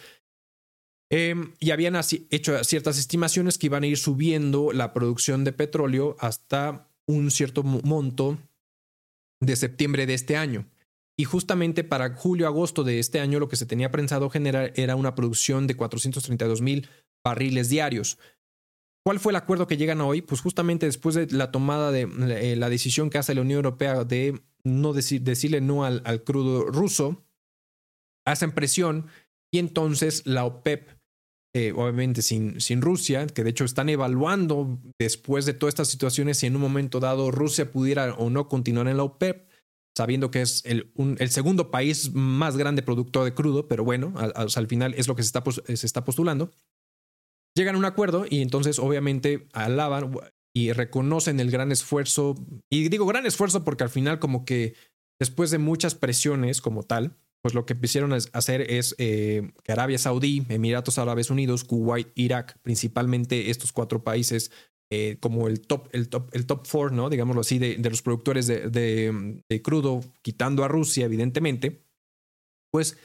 em, 1.10 1.54
y 1.60 1.72
habían 1.72 2.00
hecho 2.30 2.64
ciertas 2.64 2.98
estimaciones 2.98 3.58
que 3.58 3.66
iban 3.66 3.84
a 3.84 3.88
ir 3.88 3.98
subiendo 3.98 4.72
la 4.72 4.94
producción 4.94 5.44
de 5.44 5.52
petróleo 5.52 6.16
hasta 6.22 6.88
un 7.06 7.32
cierto 7.32 7.64
monto 7.64 8.38
de 9.42 9.58
septiembre 9.58 10.06
de 10.06 10.14
este 10.14 10.38
año. 10.38 10.70
Y 11.22 11.24
justamente 11.24 11.84
para 11.84 12.16
julio-agosto 12.16 12.84
de 12.84 12.98
este 12.98 13.20
año 13.20 13.40
lo 13.40 13.48
que 13.48 13.56
se 13.56 13.68
tenía 13.68 13.92
pensado 13.92 14.32
generar 14.32 14.74
era 14.76 14.96
una 14.96 15.14
producción 15.14 15.68
de 15.68 15.76
432 15.76 16.62
mil 16.62 16.90
barriles 17.24 17.70
diarios. 17.70 18.18
¿Cuál 19.06 19.20
fue 19.20 19.32
el 19.32 19.36
acuerdo 19.36 19.68
que 19.68 19.78
llegan 19.78 20.02
hoy? 20.02 20.24
Pues 20.24 20.42
justamente 20.42 20.88
después 20.88 21.14
de 21.14 21.28
la 21.28 21.52
tomada 21.52 21.92
de 21.92 22.10
eh, 22.40 22.56
la 22.56 22.70
decisión 22.70 23.12
que 23.12 23.20
hace 23.20 23.36
la 23.36 23.42
Unión 23.42 23.58
Europea 23.58 24.04
de 24.04 24.42
no 24.64 24.94
decirle 24.94 25.62
no 25.62 25.86
al, 25.86 26.02
al, 26.06 26.24
crudo 26.24 26.66
ruso, 26.72 27.24
hacen 28.26 28.52
presión 28.52 29.06
y 29.54 29.60
entonces 29.60 30.26
la 30.26 30.46
OPEP, 30.46 30.90
eh, 31.54 31.72
obviamente 31.76 32.24
sin, 32.24 32.60
sin 32.60 32.82
Rusia, 32.82 33.28
que 33.28 33.44
de 33.44 33.52
hecho 33.52 33.66
están 33.66 33.90
evaluando 33.90 34.80
después 35.00 35.46
de 35.46 35.54
todas 35.54 35.74
estas 35.74 35.90
situaciones 35.90 36.40
si 36.40 36.48
en 36.48 36.56
un 36.56 36.64
momento 36.64 37.00
dado 37.00 37.30
Rusia 37.30 37.72
pudiera 37.72 38.16
o 38.16 38.32
no 38.32 38.48
continuar 38.48 38.88
en 38.88 38.98
la 38.98 39.04
OPEP, 39.04 39.51
sabiendo 40.02 40.32
que 40.32 40.42
es 40.42 40.64
el, 40.66 40.92
segundo 41.30 41.72
país 41.72 42.12
más 42.14 42.58
grande 42.58 42.82
productor 42.82 43.26
de 43.26 43.34
crudo, 43.34 43.68
pero 43.68 43.84
bueno, 43.84 44.14
al, 44.18 44.34
al 44.36 44.68
final 44.68 44.94
es 44.96 45.08
lo 45.08 45.16
que 45.16 45.24
se 45.24 45.28
está, 45.28 45.44
se 45.76 45.86
está 45.86 46.04
postulando 46.04 46.52
llegan 47.56 47.76
a 47.76 47.78
un 47.78 47.86
acuerdo 47.86 48.26
y 48.30 48.42
entonces 48.42 48.80
obviamente 48.80 49.48
alaban 49.54 50.12
y 50.54 50.72
reconocen 50.74 51.40
el 51.40 51.52
gran 51.52 51.72
esfuerzo. 51.72 52.36
Y 52.70 52.90
digo 52.90 53.06
gran 53.06 53.26
esfuerzo 53.26 53.64
porque 53.64 53.84
al 53.84 53.90
final 53.90 54.20
como 54.20 54.46
que 54.46 54.74
después 55.20 55.52
de 55.52 55.58
muchas 55.58 55.96
presiones 55.96 56.62
como 56.62 56.84
tal, 56.84 57.18
pues 57.42 57.54
lo 57.56 57.66
que 57.66 57.80
quisieron 57.80 58.14
hacer 58.14 58.62
es 58.62 58.96
eh, 59.00 59.52
que 59.64 59.72
Arabia 59.72 59.98
Saudí, 59.98 60.46
Emiratos 60.50 61.00
Árabes 61.00 61.30
Unidos, 61.30 61.64
Kuwait, 61.64 62.10
Irak, 62.16 62.60
principalmente 62.62 63.50
estos 63.50 63.72
cuatro 63.72 64.04
países 64.04 64.52
eh, 64.94 65.16
como 65.22 65.48
el 65.48 65.62
top, 65.62 65.88
el 65.94 66.10
top, 66.10 66.30
el 66.34 66.46
top 66.46 66.68
four, 66.68 66.92
¿no? 66.92 67.10
Digámoslo 67.10 67.40
así, 67.40 67.60
de, 67.60 67.78
de 67.78 67.90
los 67.90 68.02
productores 68.02 68.46
de, 68.46 68.70
de, 68.70 69.62
crudo, 69.62 70.02
quitando 70.22 70.66
a 70.66 70.68
Rusia, 70.68 71.06
evidentemente, 71.06 71.86
pues 72.74 72.98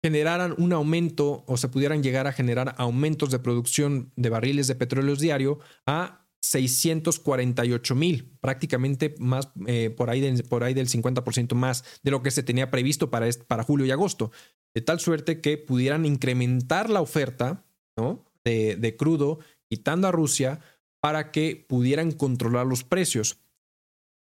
generaran 0.00 0.54
un 0.58 0.72
aumento 0.72 1.42
o 1.48 1.56
se 1.56 1.68
pudieran 1.68 2.04
llegar 2.04 2.28
a 2.28 2.32
generar 2.32 2.76
aumentos 2.78 3.32
de 3.32 3.40
producción 3.40 4.12
de 4.14 4.30
barriles 4.30 4.68
de 4.68 4.76
petróleo 4.76 5.16
diario 5.16 5.58
a 5.86 6.24
648 6.40 7.94
mil, 7.96 8.38
prácticamente 8.40 9.16
más 9.18 9.50
eh, 9.66 9.90
por, 9.90 10.10
ahí 10.10 10.40
por 10.42 10.62
ahí 10.62 10.72
del 10.72 10.86
50% 10.86 11.54
más 11.56 11.82
de 12.04 12.12
lo 12.12 12.22
que 12.22 12.30
se 12.30 12.44
tenía 12.44 12.70
previsto 12.70 13.10
para, 13.10 13.28
para 13.48 13.64
julio 13.64 13.86
y 13.86 13.90
agosto, 13.90 14.30
de 14.72 14.82
tal 14.82 15.00
suerte 15.00 15.40
que 15.40 15.58
pudieran 15.58 16.06
incrementar 16.06 16.90
la 16.90 17.00
oferta 17.00 17.64
¿no? 17.96 18.24
de, 18.44 18.76
de 18.76 18.96
crudo, 18.96 19.40
quitando 19.68 20.06
a 20.06 20.12
Rusia, 20.12 20.60
para 21.00 21.30
que 21.30 21.64
pudieran 21.68 22.12
controlar 22.12 22.66
los 22.66 22.84
precios. 22.84 23.38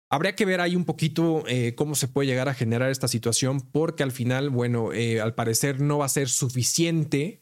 Habría 0.09 0.35
que 0.35 0.45
ver 0.45 0.61
ahí 0.61 0.75
un 0.75 0.85
poquito 0.85 1.43
eh, 1.47 1.73
cómo 1.75 1.95
se 1.95 2.07
puede 2.07 2.27
llegar 2.27 2.47
a 2.47 2.53
generar 2.53 2.91
esta 2.91 3.07
situación, 3.07 3.61
porque 3.61 4.03
al 4.03 4.11
final, 4.11 4.49
bueno, 4.49 4.93
eh, 4.93 5.19
al 5.19 5.33
parecer 5.33 5.81
no 5.81 5.99
va 5.99 6.05
a 6.05 6.09
ser 6.09 6.29
suficiente 6.29 7.41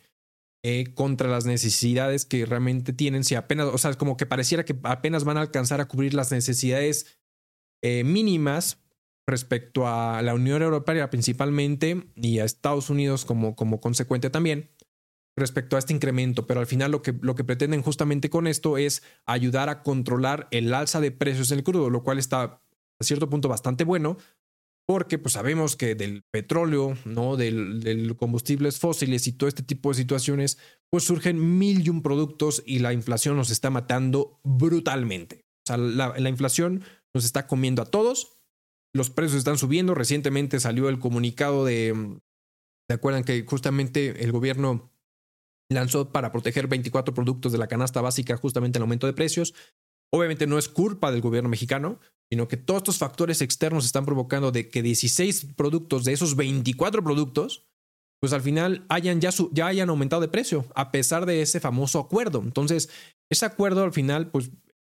eh, 0.63 0.93
contra 0.93 1.27
las 1.27 1.45
necesidades 1.45 2.25
que 2.25 2.45
realmente 2.45 2.93
tienen. 2.93 3.23
Si 3.23 3.35
apenas, 3.35 3.67
o 3.67 3.77
sea, 3.77 3.93
como 3.95 4.15
que 4.15 4.25
pareciera 4.25 4.63
que 4.63 4.77
apenas 4.83 5.25
van 5.25 5.37
a 5.37 5.41
alcanzar 5.41 5.81
a 5.81 5.87
cubrir 5.87 6.13
las 6.13 6.31
necesidades 6.31 7.17
mínimas 7.83 8.77
respecto 9.25 9.87
a 9.87 10.21
la 10.21 10.35
Unión 10.35 10.61
Europea 10.61 11.09
principalmente 11.09 12.05
y 12.15 12.37
a 12.37 12.45
Estados 12.45 12.91
Unidos 12.91 13.25
como, 13.25 13.55
como 13.55 13.81
consecuente 13.81 14.29
también 14.29 14.69
respecto 15.41 15.75
a 15.75 15.79
este 15.79 15.93
incremento, 15.93 16.47
pero 16.47 16.61
al 16.61 16.67
final 16.67 16.91
lo 16.91 17.01
que, 17.01 17.13
lo 17.21 17.35
que 17.35 17.43
pretenden 17.43 17.81
justamente 17.81 18.29
con 18.29 18.47
esto 18.47 18.77
es 18.77 19.03
ayudar 19.25 19.67
a 19.67 19.83
controlar 19.83 20.47
el 20.51 20.73
alza 20.73 21.01
de 21.01 21.11
precios 21.11 21.51
en 21.51 21.59
el 21.59 21.63
crudo, 21.63 21.89
lo 21.89 22.03
cual 22.03 22.17
está 22.17 22.61
a 22.99 23.03
cierto 23.03 23.29
punto 23.29 23.49
bastante 23.49 23.83
bueno, 23.83 24.17
porque 24.87 25.17
pues 25.17 25.33
sabemos 25.33 25.75
que 25.75 25.95
del 25.95 26.23
petróleo, 26.31 26.97
¿no? 27.05 27.37
Del, 27.37 27.81
del, 27.81 28.15
combustibles 28.15 28.79
fósiles 28.79 29.27
y 29.27 29.33
todo 29.33 29.47
este 29.47 29.63
tipo 29.63 29.89
de 29.89 29.95
situaciones, 29.95 30.57
pues 30.89 31.03
surgen 31.03 31.57
mil 31.57 31.85
y 31.85 31.89
un 31.89 32.01
productos 32.01 32.63
y 32.65 32.79
la 32.79 32.93
inflación 32.93 33.35
nos 33.35 33.49
está 33.51 33.69
matando 33.69 34.39
brutalmente. 34.43 35.45
O 35.63 35.67
sea, 35.67 35.77
la, 35.77 36.17
la 36.17 36.29
inflación 36.29 36.83
nos 37.13 37.25
está 37.25 37.47
comiendo 37.47 37.81
a 37.81 37.85
todos, 37.85 38.41
los 38.93 39.09
precios 39.09 39.39
están 39.39 39.57
subiendo, 39.57 39.95
recientemente 39.95 40.59
salió 40.59 40.89
el 40.89 40.99
comunicado 40.99 41.65
de, 41.65 42.19
¿se 42.89 42.93
acuerdan 42.93 43.23
que 43.23 43.45
justamente 43.45 44.23
el 44.23 44.31
gobierno 44.31 44.91
lanzó 45.73 46.11
para 46.11 46.31
proteger 46.31 46.67
24 46.67 47.13
productos 47.13 47.51
de 47.51 47.57
la 47.57 47.67
canasta 47.67 48.01
básica 48.01 48.37
justamente 48.37 48.77
el 48.77 48.83
aumento 48.83 49.07
de 49.07 49.13
precios. 49.13 49.53
Obviamente 50.11 50.47
no 50.47 50.57
es 50.57 50.67
culpa 50.67 51.11
del 51.11 51.21
gobierno 51.21 51.49
mexicano, 51.49 51.99
sino 52.29 52.47
que 52.47 52.57
todos 52.57 52.79
estos 52.79 52.97
factores 52.97 53.41
externos 53.41 53.85
están 53.85 54.05
provocando 54.05 54.51
de 54.51 54.69
que 54.69 54.81
16 54.81 55.47
productos 55.55 56.05
de 56.05 56.13
esos 56.13 56.35
24 56.35 57.03
productos, 57.03 57.67
pues 58.19 58.33
al 58.33 58.41
final 58.41 58.85
hayan 58.89 59.19
ya, 59.19 59.31
ya 59.51 59.67
hayan 59.67 59.89
aumentado 59.89 60.21
de 60.21 60.27
precio, 60.27 60.65
a 60.75 60.91
pesar 60.91 61.25
de 61.25 61.41
ese 61.41 61.59
famoso 61.59 61.99
acuerdo. 61.99 62.41
Entonces, 62.43 62.89
ese 63.29 63.45
acuerdo 63.45 63.83
al 63.83 63.93
final, 63.93 64.29
pues 64.31 64.51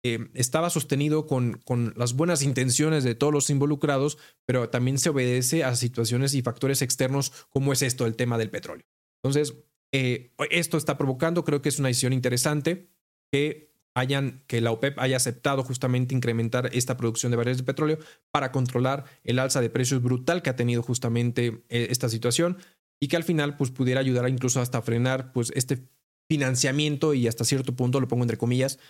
eh, 0.05 0.29
estaba 0.35 0.69
sostenido 0.69 1.27
con, 1.27 1.61
con 1.65 1.95
las 1.97 2.15
buenas 2.15 2.43
intenciones 2.43 3.05
de 3.05 3.15
todos 3.15 3.33
los 3.33 3.49
involucrados, 3.51 4.19
pero 4.47 4.69
también 4.69 4.99
se 4.99 5.09
obedece 5.09 5.65
a 5.65 5.75
situaciones 5.77 6.35
y 6.35 6.43
factores 6.43 6.83
externos 6.83 7.33
como 7.49 7.73
es 7.73 7.83
esto, 7.83 8.05
el 8.05 8.15
tema 8.15 8.37
del 8.37 8.51
petróleo. 8.51 8.87
Entonces, 9.23 9.55
eh, 9.97 10.33
esto 10.51 10.77
está 10.77 10.99
provocando, 10.99 11.45
creo 11.45 11.63
que 11.63 11.69
es 11.69 11.79
una 11.79 11.87
decisión 11.87 12.13
interesante 12.13 12.91
que 13.31 13.73
hayan, 13.95 14.43
que 14.49 14.61
la 14.61 14.73
OPEP 14.73 14.99
haya 14.99 15.17
aceptado 15.17 15.63
justamente 15.63 16.17
incrementar 16.17 16.69
esta 16.73 16.97
producción 16.97 17.31
de 17.31 17.37
barriles 17.37 17.59
de 17.59 17.63
petróleo 17.63 17.99
para 18.33 18.51
controlar 18.51 19.05
el 19.23 19.39
alza 19.39 19.61
de 19.61 19.71
precios 19.71 20.03
brutal 20.03 20.43
que 20.43 20.51
ha 20.51 20.57
tenido 20.57 20.83
justamente 20.83 21.63
eh, 21.69 21.87
esta 21.91 22.09
situación 22.09 22.59
y 22.99 23.07
que 23.07 23.17
al 23.17 23.23
final 23.23 23.57
pues 23.57 23.71
pudiera 23.71 24.01
ayudar 24.01 24.29
incluso 24.29 24.61
hasta 24.61 24.83
frenar 24.83 25.33
pues 25.33 25.53
este 25.55 25.87
financiamiento 26.29 27.15
y 27.15 27.29
hasta 27.29 27.45
cierto 27.45 27.77
punto, 27.77 28.01
lo 28.01 28.09
pongo 28.09 28.25
entre 28.25 28.37
comillas, 28.37 28.81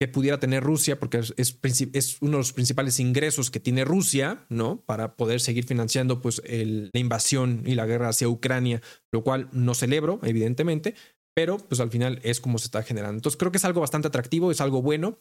que 0.00 0.08
pudiera 0.08 0.38
tener 0.38 0.62
Rusia, 0.62 1.00
porque 1.00 1.18
es, 1.36 2.18
uno 2.20 2.32
de 2.32 2.38
los 2.38 2.52
principales 2.52 3.00
ingresos 3.00 3.50
que 3.50 3.58
tiene 3.58 3.84
Rusia, 3.84 4.46
¿no? 4.48 4.80
Para 4.82 5.16
poder 5.16 5.40
seguir 5.40 5.64
financiando 5.64 6.20
pues, 6.20 6.40
la 6.46 7.00
invasión 7.00 7.64
y 7.66 7.74
la 7.74 7.86
guerra 7.86 8.10
hacia 8.10 8.28
Ucrania, 8.28 8.80
lo 9.12 9.24
cual 9.24 9.48
no 9.52 9.74
celebro, 9.74 10.20
evidentemente, 10.22 10.94
pero 11.34 11.58
pues 11.58 11.80
al 11.80 11.90
final 11.90 12.20
es 12.22 12.40
como 12.40 12.58
se 12.58 12.66
está 12.66 12.82
generando. 12.82 13.18
Entonces 13.18 13.38
creo 13.38 13.50
que 13.50 13.58
es 13.58 13.64
algo 13.64 13.80
bastante 13.80 14.08
atractivo, 14.08 14.50
es 14.50 14.60
algo 14.60 14.82
bueno 14.82 15.18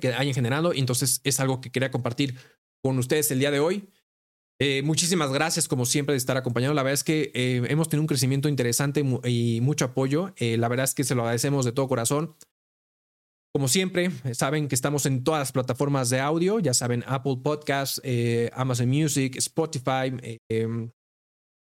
que 0.00 0.08
hayan 0.08 0.34
generado, 0.34 0.72
y 0.72 0.78
entonces 0.78 1.20
es 1.24 1.38
algo 1.40 1.60
que 1.60 1.70
quería 1.70 1.90
compartir 1.90 2.36
con 2.82 2.98
ustedes 2.98 3.30
el 3.30 3.38
día 3.38 3.50
de 3.50 3.60
hoy. 3.60 3.88
Eh, 4.58 4.82
muchísimas 4.82 5.32
gracias, 5.32 5.68
como 5.68 5.86
siempre, 5.86 6.12
de 6.12 6.18
estar 6.18 6.36
acompañando. 6.36 6.74
La 6.74 6.82
verdad 6.82 6.94
es 6.94 7.04
que 7.04 7.30
eh, 7.34 7.62
hemos 7.68 7.88
tenido 7.88 8.02
un 8.02 8.06
crecimiento 8.06 8.48
interesante 8.48 9.04
y 9.24 9.60
mucho 9.60 9.86
apoyo. 9.86 10.32
Eh, 10.36 10.56
la 10.56 10.68
verdad 10.68 10.84
es 10.84 10.94
que 10.94 11.04
se 11.04 11.14
lo 11.14 11.22
agradecemos 11.22 11.64
de 11.64 11.72
todo 11.72 11.88
corazón. 11.88 12.36
Como 13.54 13.68
siempre, 13.68 14.10
saben 14.32 14.66
que 14.66 14.74
estamos 14.74 15.04
en 15.04 15.24
todas 15.24 15.40
las 15.40 15.52
plataformas 15.52 16.08
de 16.08 16.20
audio, 16.20 16.58
ya 16.58 16.72
saben, 16.72 17.04
Apple 17.06 17.36
Podcasts, 17.42 18.00
eh, 18.02 18.50
Amazon 18.54 18.88
Music, 18.88 19.36
Spotify, 19.36 20.38
em, 20.48 20.90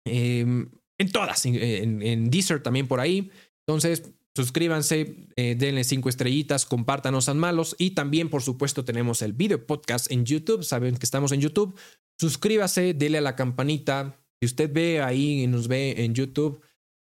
em, 0.07 0.70
en 1.00 1.12
todas, 1.12 1.44
en, 1.46 2.31
Deezer 2.31 2.62
también 2.62 2.87
por 2.87 3.00
ahí. 3.00 3.33
Entonces, 3.66 4.12
suscríbanse, 4.37 5.26
eh, 5.35 5.57
denle 5.59 5.83
cinco 5.83 6.09
estrellitas, 6.09 6.64
compártanos 6.64 7.29
a 7.29 7.35
malos 7.35 7.74
y 7.76 7.90
también, 7.90 8.31
por 8.31 8.42
supuesto, 8.42 8.85
tenemos 8.85 9.20
el 9.22 9.33
video 9.33 9.66
podcast 9.66 10.12
en 10.12 10.24
YouTube. 10.24 10.62
Saben 10.62 10.96
que 10.96 11.05
estamos 11.05 11.33
en 11.33 11.40
YouTube. 11.40 11.76
Suscríbase, 12.20 12.94
dele 12.94 13.18
a 13.18 13.22
la 13.22 13.35
campanita. 13.35 14.16
Si 14.40 14.46
usted 14.46 14.72
ve 14.72 15.03
ahí 15.03 15.42
y 15.42 15.46
nos 15.48 15.66
ve 15.66 16.05
en 16.05 16.14
YouTube, 16.14 16.61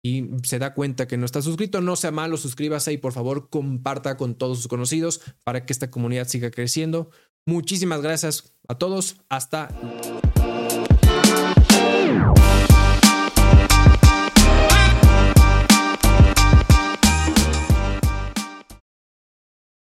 y 0.05 0.29
se 0.43 0.59
da 0.59 0.75
cuenta 0.75 1.09
que 1.09 1.17
no 1.17 1.25
está 1.25 1.41
suscrito, 1.41 1.81
no 1.81 1.97
sea 1.97 2.11
malo, 2.11 2.37
suscríbase 2.37 2.93
y 2.93 2.99
por 2.99 3.15
favor 3.15 3.49
comparta 3.49 4.19
con 4.19 4.35
todos 4.35 4.59
sus 4.59 4.69
conocidos 4.69 5.23
para 5.45 5.65
que 5.65 5.73
esta 5.73 5.91
comunidad 5.91 6.29
siga 6.29 6.51
creciendo. 6.51 7.11
Muchísimas 7.47 8.03
gracias 8.03 8.55
a 8.69 8.77
todos. 8.77 9.17
Hasta 9.31 9.69